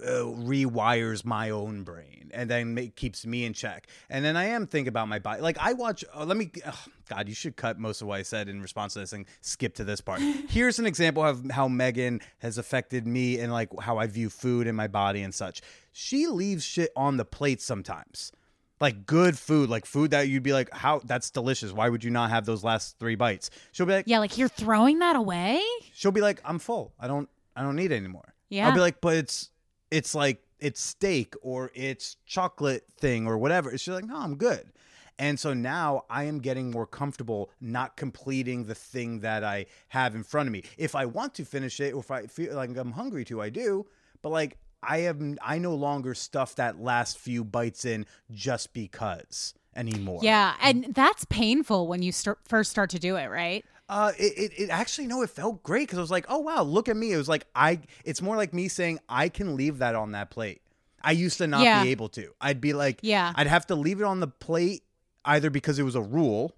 [0.02, 3.86] uh, rewires my own brain and then make, keeps me in check.
[4.10, 5.42] And then I am thinking about my body.
[5.42, 6.04] Like I watch.
[6.14, 6.50] Uh, let me.
[6.64, 6.74] ugh,
[7.08, 9.74] God, you should cut most of what I said in response to this and skip
[9.74, 10.20] to this part.
[10.48, 14.66] Here's an example of how Megan has affected me and like how I view food
[14.66, 15.60] and my body and such.
[15.92, 18.32] She leaves shit on the plate sometimes.
[18.80, 21.00] Like good food, like food that you'd be like, "How?
[21.04, 21.70] That's delicious.
[21.72, 24.48] Why would you not have those last three bites?" She'll be like, Yeah, like you're
[24.48, 25.62] throwing that away?
[25.94, 26.92] she'll be like, "I'm full.
[26.98, 27.28] I don't.
[27.54, 28.66] I don't need it anymore." Yeah.
[28.66, 29.50] I'll be like, "But it's
[29.92, 34.36] it's like it's steak or it's chocolate thing or whatever." It's she's like, "No, I'm
[34.36, 34.72] good."
[35.18, 40.14] And so now I am getting more comfortable not completing the thing that I have
[40.14, 40.64] in front of me.
[40.78, 43.50] If I want to finish it, or if I feel like I'm hungry to, I
[43.50, 43.86] do.
[44.22, 49.54] But like I am, I no longer stuff that last few bites in just because
[49.76, 50.20] anymore.
[50.22, 52.12] Yeah, and that's painful when you
[52.48, 53.64] first start to do it, right?
[53.92, 56.62] Uh, it, it, it actually no, it felt great because I was like, oh wow,
[56.62, 57.12] look at me.
[57.12, 57.80] It was like I.
[58.04, 60.62] It's more like me saying I can leave that on that plate.
[61.02, 61.82] I used to not Yeah.
[61.82, 62.32] be able to.
[62.40, 63.32] I'd be like, Yeah.
[63.34, 64.82] I'd have to leave it on the plate
[65.24, 66.54] either because it was a rule,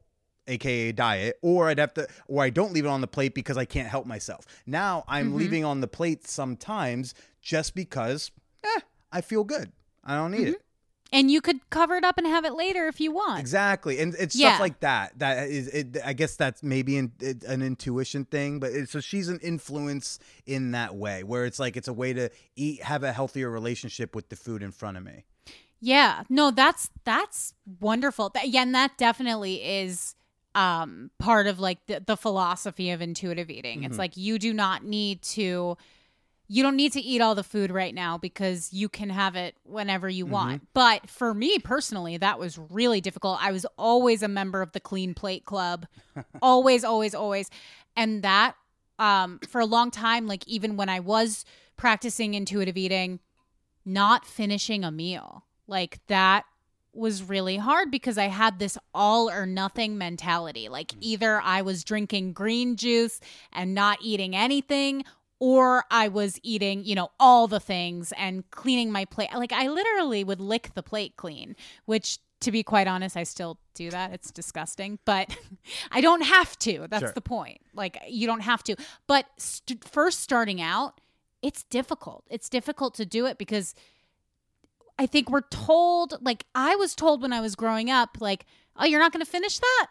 [0.46, 3.56] aka diet, or I'd have to, or I don't leave it on the plate because
[3.56, 4.46] I can't help myself.
[4.66, 5.36] Now I'm Mm-hmm.
[5.38, 8.30] leaving on the plate sometimes just because,
[8.62, 8.80] eh,
[9.12, 9.72] I feel good.
[10.04, 10.62] I don't need it.
[11.12, 13.38] And you could cover it up and have it later if you want.
[13.38, 14.50] Exactly, and it's Yeah.
[14.54, 15.18] stuff like that.
[15.18, 19.00] That is, it, I guess that's maybe an, it, an intuition thing, but it, so
[19.00, 23.04] she's an influence in that way, where it's like it's a way to eat, have
[23.04, 25.24] a healthier relationship with the food in front of me.
[25.80, 26.24] Yeah.
[26.28, 28.30] No, that's that's wonderful.
[28.30, 30.14] That, yeah, and that definitely is
[30.56, 33.84] um part of like the, the philosophy of intuitive eating.
[33.84, 35.76] It's like you do not need to
[36.54, 39.56] you don't need to eat all the food right now because you can have it
[39.64, 40.62] whenever you want.
[40.72, 43.38] But for me personally, that was really difficult.
[43.42, 45.88] I was always a member of the clean plate club.
[46.42, 47.50] always, always, always.
[47.96, 48.54] And that
[49.00, 51.44] um for a long time like even when I was
[51.76, 53.18] practicing intuitive eating,
[53.84, 55.44] not finishing a meal.
[55.66, 56.44] Like that
[56.92, 60.68] was really hard because I had this all or nothing mentality.
[60.68, 63.18] Like either I was drinking green juice
[63.52, 65.02] and not eating anything
[65.44, 69.28] or I was eating, you know, all the things and cleaning my plate.
[69.34, 73.58] Like I literally would lick the plate clean, which to be quite honest, I still
[73.74, 74.12] do that.
[74.14, 75.36] It's disgusting, but
[75.92, 76.86] I don't have to.
[76.88, 77.12] That's Sure.
[77.12, 77.60] the point.
[77.74, 78.76] Like you don't have to.
[79.06, 80.98] But st- first starting out,
[81.42, 82.24] it's difficult.
[82.30, 83.74] It's difficult to do it because
[84.98, 88.46] I think we're told, like I was told when I was growing up, like,
[88.78, 89.86] oh, you're not going to finish that?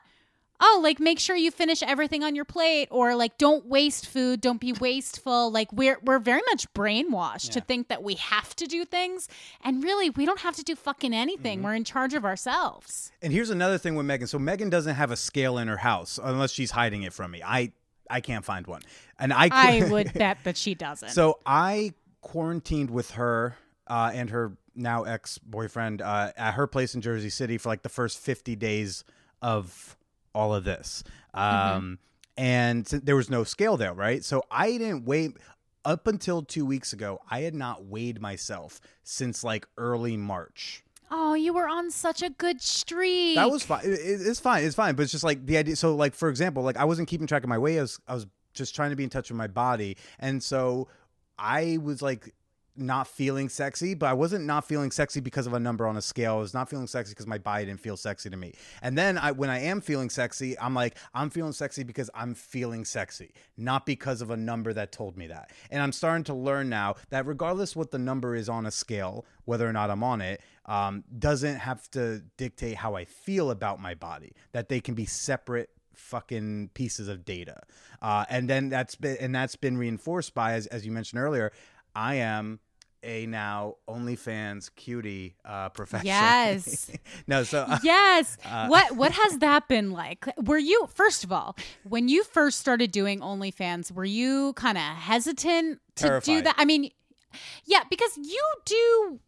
[0.60, 4.39] Oh, like make sure you finish everything on your plate or like don't waste food,
[4.39, 5.51] don't be wasteful.
[5.51, 9.28] Like we're we're very much brainwashed to think that we have to do things
[9.64, 11.58] and really we don't have to do fucking anything.
[11.58, 11.66] Mm-hmm.
[11.66, 13.12] We're in charge of ourselves.
[13.22, 14.28] And here's another thing with Megan.
[14.28, 17.41] So Megan doesn't have a scale in her house unless she's hiding it from me.
[17.43, 17.74] I
[18.10, 18.82] I can't find one,
[19.18, 21.10] and I I would bet that she doesn't.
[21.10, 26.95] So I quarantined with her uh, and her now ex boyfriend uh, at her place
[26.95, 29.04] in Jersey City for like the first 50 days
[29.41, 29.97] of
[30.34, 31.04] all of this.
[31.34, 32.00] Um,
[32.38, 34.24] And there was no scale there, right?
[34.24, 35.34] So I didn't weigh
[35.86, 37.20] up until two weeks ago.
[37.30, 40.84] I had not weighed myself since like early March.
[41.16, 43.36] oh, you were on such a good streak.
[43.36, 43.82] That was fine.
[43.86, 44.64] It, it- it's fine.
[44.64, 44.96] It's fine.
[44.96, 45.76] But it's just like the idea.
[45.76, 47.78] So, like for example, like I wasn't keeping track of my weight.
[47.78, 48.26] I was, I was
[48.56, 50.88] just trying to be in touch with my body, and so
[51.38, 52.34] I was like
[52.76, 56.02] not feeling sexy, but I wasn't not feeling sexy because of a number on a
[56.02, 56.36] scale.
[56.36, 58.54] I was not feeling sexy because my body didn't feel sexy to me.
[58.82, 62.34] And then I, when I am feeling sexy, I'm like, I'm feeling sexy because I'm
[62.34, 65.52] feeling sexy, not because of a number that told me that.
[65.70, 69.26] And I'm starting to learn now that regardless what the number is on a scale,
[69.46, 73.80] whether or not I'm on it, um, doesn't have to dictate how I feel about
[73.82, 74.34] my body.
[74.54, 77.62] That they can be separate fucking pieces of data.
[78.02, 81.52] Uh, and then that's been and that's been reinforced by as as you mentioned earlier,
[81.96, 82.60] I am
[83.04, 86.08] a now OnlyFans cutie uh, professional.
[86.08, 86.89] Yes.
[87.28, 88.38] no, so uh, yes.
[88.68, 90.26] what what has that been like?
[90.43, 94.84] Were you first of all, when you first started doing OnlyFans, were you kind of
[94.84, 96.56] hesitant to do that?
[96.58, 96.89] I mean,
[97.66, 99.20] yeah, because you do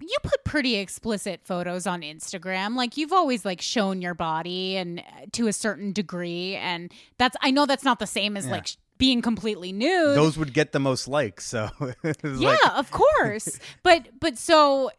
[0.00, 2.76] you put pretty explicit photos on Instagram.
[2.76, 7.36] Like you've always like shown your body and uh, to a certain degree and that's
[7.42, 8.52] I know that's not the same as Yeah.
[8.52, 10.16] like sh- being completely nude.
[10.16, 11.46] those would get the most likes.
[11.46, 11.68] So
[12.24, 13.58] yeah, like, of course.
[13.82, 14.90] but but so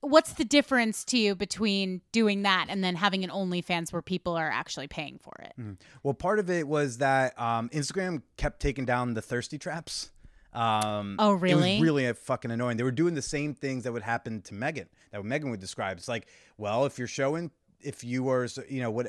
[0.00, 4.36] what's the difference to you between doing that and then having an OnlyFans where people
[4.36, 5.54] are actually paying for it?
[6.02, 10.10] Well, part of it was that um, Instagram kept taking down the thirsty traps.
[10.54, 12.76] Um, Oh, It was really uh, fucking annoying.
[12.76, 15.98] They were doing the same things that would happen to Megan, that Megan would describe.
[15.98, 16.26] It's like,
[16.58, 17.50] well, if you're showing,
[17.80, 19.08] if you were, you know, what,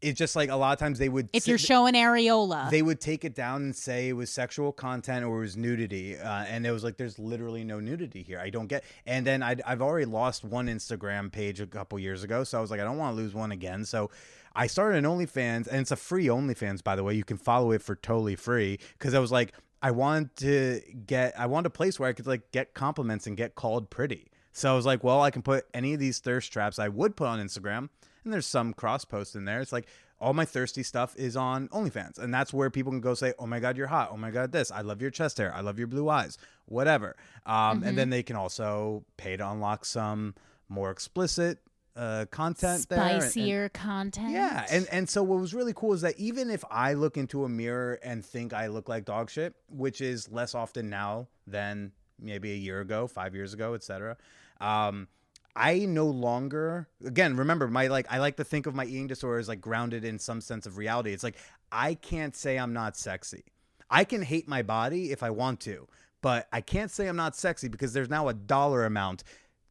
[0.00, 1.28] it's just like a lot of times they would.
[1.32, 4.72] If sit- you're showing areola, they would take it down and say it was sexual
[4.72, 8.40] content or it was nudity, uh, and it was like there's literally no nudity here.
[8.40, 8.84] I don't get.
[9.06, 12.60] And then I'd, I've already lost one Instagram page a couple years ago, so I
[12.60, 13.84] was like, I don't want to lose one again.
[13.84, 14.10] So
[14.54, 17.14] I started an OnlyFans, and it's a free OnlyFans, by the way.
[17.14, 21.38] You can follow it for totally free because I was like, I wanted to get,
[21.38, 24.30] I wanted a place where I could like get compliments and get called pretty.
[24.52, 27.16] So I was like, well, I can put any of these thirst traps I would
[27.16, 27.88] put on Instagram,
[28.22, 29.60] and there's some cross post in there.
[29.60, 29.88] It's like
[30.20, 33.46] all my thirsty stuff is on OnlyFans, and that's where people can go say, "Oh
[33.46, 34.10] my God, you're hot!
[34.12, 34.70] Oh my God, this!
[34.70, 35.52] I love your chest hair!
[35.54, 36.38] I love your blue eyes!
[36.66, 40.34] Whatever." Um, And then they can also pay to unlock some
[40.68, 41.58] more explicit
[41.94, 42.98] uh, content there.
[42.98, 44.30] and- spicier content.
[44.30, 47.44] yeah, and and so what was really cool is that even if I look into
[47.44, 51.92] a mirror and think I look like dog shit, which is less often now than
[52.18, 54.16] maybe a year ago, five years ago, etc.
[54.60, 55.08] Um,
[55.54, 59.38] I no longer again remember my like I like to think of my eating disorder
[59.38, 61.12] as like grounded in some sense of reality.
[61.12, 61.36] It's like
[61.70, 63.44] I can't say I'm not sexy.
[63.90, 65.86] I can hate my body if I want to,
[66.22, 69.24] but I can't say I'm not sexy because there's now a dollar amount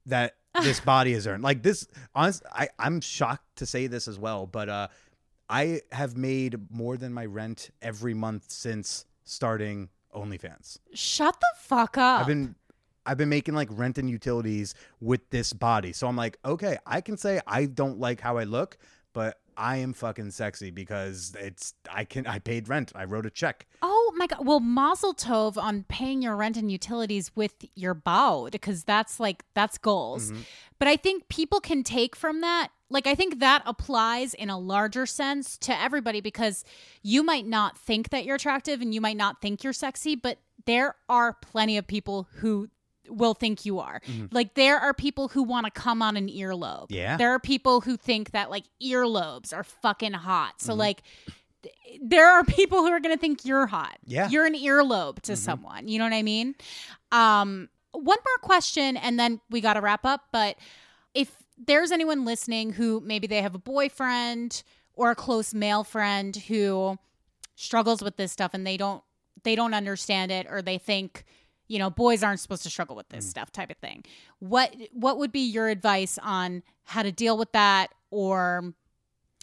[0.06, 1.44] that this body has earned.
[1.44, 4.88] Like this, honest, I I'm shocked to say this as well, but uh,
[5.50, 10.78] I have made more than my rent every month since starting OnlyFans.
[10.94, 12.22] Shut the fuck up.
[12.22, 12.56] I've been
[13.06, 15.92] I've been making like rent and utilities with this body.
[15.92, 18.78] So I'm like, okay, I can say I don't like how I look,
[19.14, 22.92] but I am fucking sexy because it's I can I paid rent.
[22.96, 23.68] I wrote a check.
[23.82, 24.46] Oh my god!
[24.46, 29.44] Well, Mazel Tov on paying your rent and utilities with your bow because that's like
[29.54, 30.32] that's goals.
[30.32, 30.42] Mm-hmm.
[30.80, 34.60] But I think people can take from that like I think that applies in a
[34.60, 36.66] larger sense to everybody because
[37.02, 40.40] you might not think that you're attractive and you might not think you're sexy, but
[40.66, 42.70] there are plenty of people who
[43.12, 44.02] will think you are.
[44.08, 44.28] Mm-hmm.
[44.32, 46.88] Like there are people who want to come on an earlobe.
[46.90, 47.18] Yeah.
[47.18, 50.62] There are people who think that like earlobes are fucking hot.
[50.62, 50.80] So mm-hmm.
[50.80, 51.04] like
[52.02, 53.98] there are people who are going to think you're hot.
[54.06, 54.30] Yeah.
[54.30, 55.36] You're an earlobe to mm-hmm.
[55.36, 55.88] someone.
[55.88, 56.56] You know what I mean?
[57.12, 60.56] Um one more question and then we got to wrap up, but
[61.14, 66.36] if there's anyone listening who maybe they have a boyfriend or a close male friend
[66.48, 66.98] who
[67.56, 69.04] struggles with this stuff and they don't
[69.44, 71.24] they don't understand it or they think
[71.72, 73.30] you know boys aren't supposed to struggle with this mm.
[73.30, 74.04] stuff type of thing
[74.40, 78.74] what what would be your advice on how to deal with that or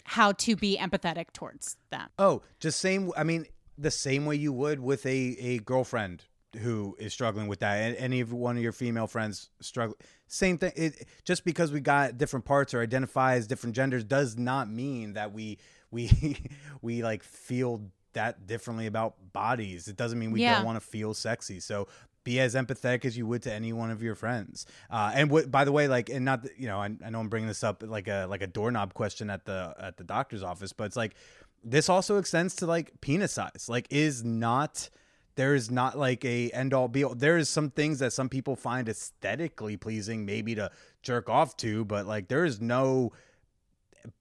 [0.03, 3.11] how to be empathetic towards them Oh, just same.
[3.15, 3.45] I mean,
[3.77, 6.23] the same way you would with a a girlfriend
[6.57, 9.95] who is struggling with that, and any of one of your female friends struggle.
[10.27, 10.71] Same thing.
[10.75, 15.13] It, just because we got different parts or identify as different genders does not mean
[15.13, 15.59] that we
[15.91, 16.37] we
[16.81, 19.87] we like feel that differently about bodies.
[19.87, 20.55] It doesn't mean we Yeah.
[20.55, 21.59] don't want to feel sexy.
[21.59, 21.87] So
[22.29, 24.65] be as empathetic as you would to any one of your friends.
[24.89, 27.29] Uh, and what, by the way, like, and not, you know, I, I know I'm
[27.29, 30.71] bringing this up like a like a doorknob question at the at the doctor's office,
[30.73, 31.15] but it's like
[31.63, 33.67] this also extends to like penis size.
[33.67, 34.89] Like, is not
[35.35, 37.15] there is not like a end all be all.
[37.15, 40.69] There is some things that some people find aesthetically pleasing, maybe to
[41.01, 43.11] jerk off to, but like there is no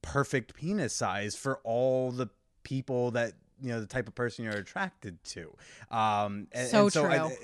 [0.02, 2.28] perfect penis size for all the
[2.62, 5.52] people that you know the type of person you're attracted to.
[5.90, 7.36] Um, and, So and so I- true.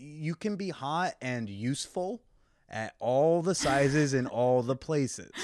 [0.00, 2.22] You can be hot and useful
[2.68, 5.30] at all the sizes in all the places.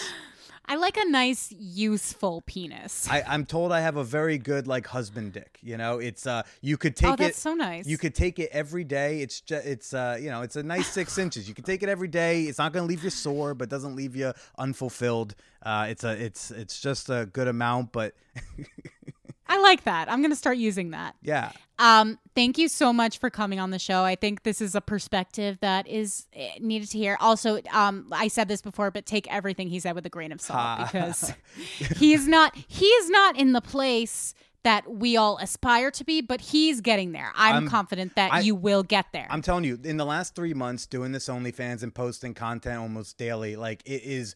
[0.69, 4.89] i like a nice useful penis I, I'm told I have a very good like
[4.89, 5.61] husband dick.
[5.63, 7.19] You know, it's uh you could take oh it.
[7.19, 9.21] that's so nice You could take it every day.
[9.21, 11.47] It's just it's uh you know it's a nice six inches.
[11.49, 12.43] You can take it every day.
[12.43, 15.37] It's not gonna leave you sore, but doesn't leave you unfulfilled.
[15.63, 18.15] Uh, it's a it's it's just a good amount, but
[19.49, 21.53] i like that i'm gonna start using that yeah.
[21.79, 24.03] Um, thank you so much for coming on the show.
[24.03, 27.19] I think this is a perspective that is eh, needed to hear.
[27.21, 30.41] Also, um, I said this before, but take everything he said with a grain of
[30.41, 31.35] salt because
[31.99, 34.33] he's not he is not in the place
[34.63, 37.31] that we all aspire to be, but he's getting there.
[37.37, 39.27] I'm, I'm- confident that I- you will get there.
[39.29, 43.19] I'm telling you, in the last three months doing this OnlyFans and posting content almost
[43.19, 44.35] daily, like it is.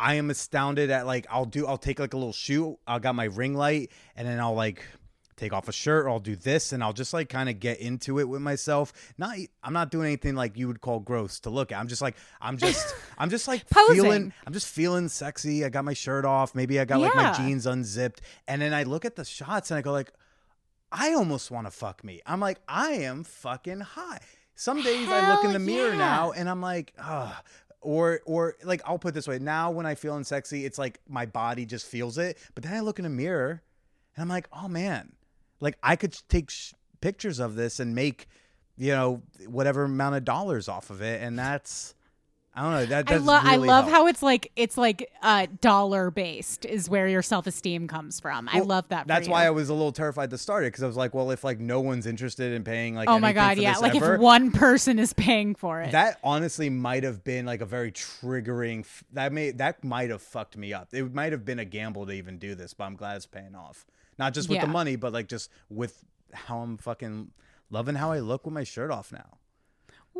[0.00, 2.78] I am astounded at like I'll do I'll take like a little shoot.
[2.86, 4.82] I got my ring light and then I'll like
[5.36, 7.80] take off a shirt or I'll do this and I'll just like kind of get
[7.80, 8.92] into it with myself.
[9.18, 11.78] Not I'm not doing anything like you would call gross to look at.
[11.78, 15.66] I'm just like I'm just I'm just like feeling I'm just feeling sexy.
[15.66, 16.54] I got my shirt off.
[16.54, 19.76] Maybe I got like my jeans unzipped and then I look at the shots and
[19.76, 20.12] I go like
[20.90, 22.22] I almost want to fuck me.
[22.26, 24.22] I'm like, I am fucking hot.
[24.54, 25.98] Some days I look in the mirror yeah.
[25.98, 27.42] now and I'm like, ah.
[27.82, 29.38] Or, or like I'll put this way.
[29.38, 32.38] Now when I feel sexy, it's like my body just feels it.
[32.54, 33.62] But then I look in a mirror
[34.14, 35.12] and I'm like, oh man,
[35.60, 38.28] like I could take sh- pictures of this and make,
[38.76, 41.22] you know, whatever amount of dollars off of it.
[41.22, 41.94] And that's,
[42.52, 42.86] I don't know.
[42.86, 43.94] That I does love I love help.
[43.94, 48.48] how it's like it's like uh dollar based is where your self esteem comes from.
[48.52, 49.02] I love that.
[49.02, 49.32] for That's you.
[49.32, 51.44] why I was a little terrified to start it because I was like, well, if
[51.44, 53.76] like no one's interested in paying like, Oh my god, yeah.
[53.78, 55.92] Like ever, if one person is paying for it.
[55.92, 58.80] that honestly might have been like a very triggering.
[58.80, 60.88] f- That may that might have fucked me up.
[60.92, 63.54] It might have been a gamble to even do this, but I'm glad it's paying
[63.54, 63.86] off.
[64.18, 67.30] Not just with the money, but like just with how I'm fucking
[67.70, 69.38] loving how I look with my shirt off now.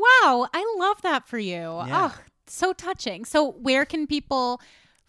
[0.00, 1.52] Wow, I love that for you.
[1.52, 2.10] Yeah.
[2.12, 3.24] Oh, so touching.
[3.24, 4.60] So, where can people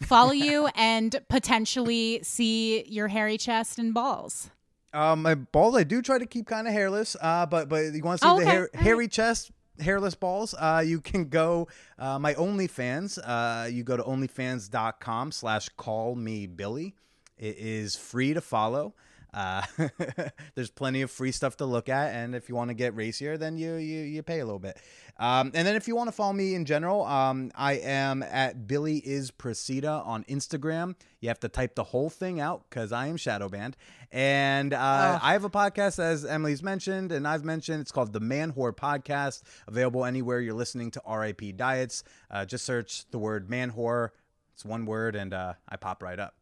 [0.01, 4.49] follow you and potentially see your hairy chest and balls?
[4.93, 7.15] Um, my balls, I do try to keep kind of hairless.
[7.21, 8.51] Uh, but but you want to see Oh, the okay.
[8.51, 8.83] hair, All right.
[8.83, 10.53] hairy chest, hairless balls?
[10.57, 11.67] Uh, you can go
[11.97, 13.17] uh, my OnlyFans.
[13.23, 16.93] Uh, you go to OnlyFans.com slash Call Me Billy.
[17.37, 18.93] It is free to follow.
[19.33, 19.61] Uh,
[20.55, 23.37] there's plenty of free stuff to look at, and if you want to get racier,
[23.37, 24.77] then you you you pay a little bit.
[25.17, 28.67] Um, and then if you want to follow me in general, um, I am at
[28.67, 30.95] Billy is Procida on Instagram.
[31.19, 33.77] You have to type the whole thing out because I am shadow banned.
[34.11, 37.81] And uh, I have a podcast, as Emily's mentioned, and I've mentioned.
[37.81, 42.03] It's called the Manwhore Podcast, available anywhere you're listening to RIP Diets.
[42.29, 44.09] Uh, just search the word Manwhore.
[44.53, 46.35] It's one word, and uh, I pop right up.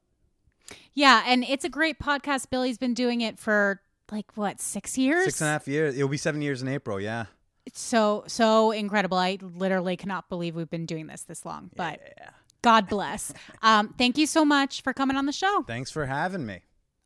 [0.93, 2.49] Yeah, and it's a great podcast.
[2.49, 5.25] Billy's been doing it for like what six years?
[5.25, 5.95] Six and a half years.
[5.95, 6.99] It'll be seven years in April.
[6.99, 7.25] Yeah.
[7.65, 9.17] It's so so incredible.
[9.17, 11.69] I literally cannot believe we've been doing this this long.
[11.75, 12.29] But Yeah.
[12.61, 13.31] God bless.
[13.61, 15.63] um, thank you so much for coming on the show.
[15.67, 16.61] Thanks for having me.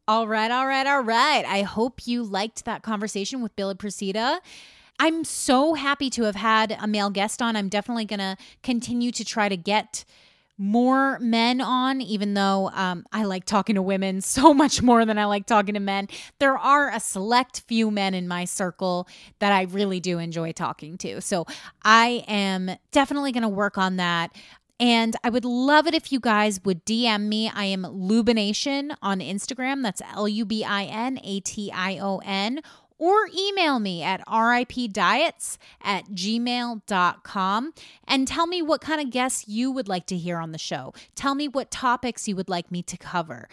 [0.07, 1.45] All right, all right, all right.
[1.45, 4.39] I hope you liked that conversation with Billy Procida.
[4.99, 7.55] I'm so happy to have had a male guest on.
[7.55, 10.03] I'm definitely going to continue to try to get
[10.58, 15.18] more men on, even though um, I like talking to women so much more than
[15.18, 16.08] I like talking to men.
[16.39, 19.08] There are a select few men in my circle
[19.39, 21.22] that I really do enjoy talking to.
[21.22, 21.45] So
[21.84, 24.32] I am definitely going to work on that.
[24.80, 27.49] And I would love it if you guys would DM me.
[27.54, 29.84] I am Lubination on Instagram.
[29.84, 32.60] That's L U B I N A T I O N
[33.04, 37.74] or email me at ripdiets at gmail.com
[38.08, 40.93] and tell me what kind of guests you would like to hear on the show.
[41.14, 43.49] Tell me what topics you would like me to cover.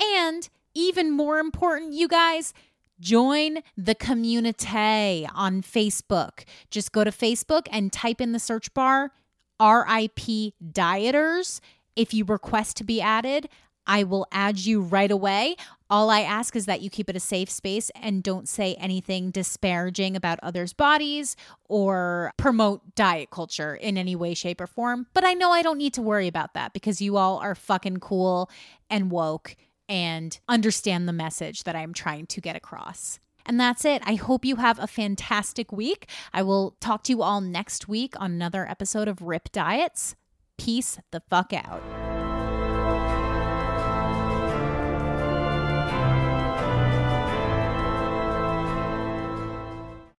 [0.00, 2.54] And even more important, you guys,
[2.98, 6.44] join the community on Facebook.
[6.70, 9.12] Just go to Facebook and type in the search bar
[9.60, 11.60] RIP Dieters.
[11.94, 13.50] If you request to be added,
[13.86, 15.56] I will add you right away.
[15.90, 19.30] All I ask is that you keep it a safe space and don't say anything
[19.30, 21.36] disparaging about others' bodies
[21.68, 25.06] or promote diet culture in any way, shape, or form.
[25.14, 27.98] But I know I don't need to worry about that because you all are fucking
[27.98, 28.50] cool
[28.88, 29.56] and woke
[29.88, 33.20] and understand the message that I'm trying to get across.
[33.46, 34.02] And that's it.
[34.06, 36.08] I hope you have a fantastic week.
[36.32, 40.16] I will talk to you all next week on another episode of Rip Diets.
[40.56, 41.82] Peace the fuck out.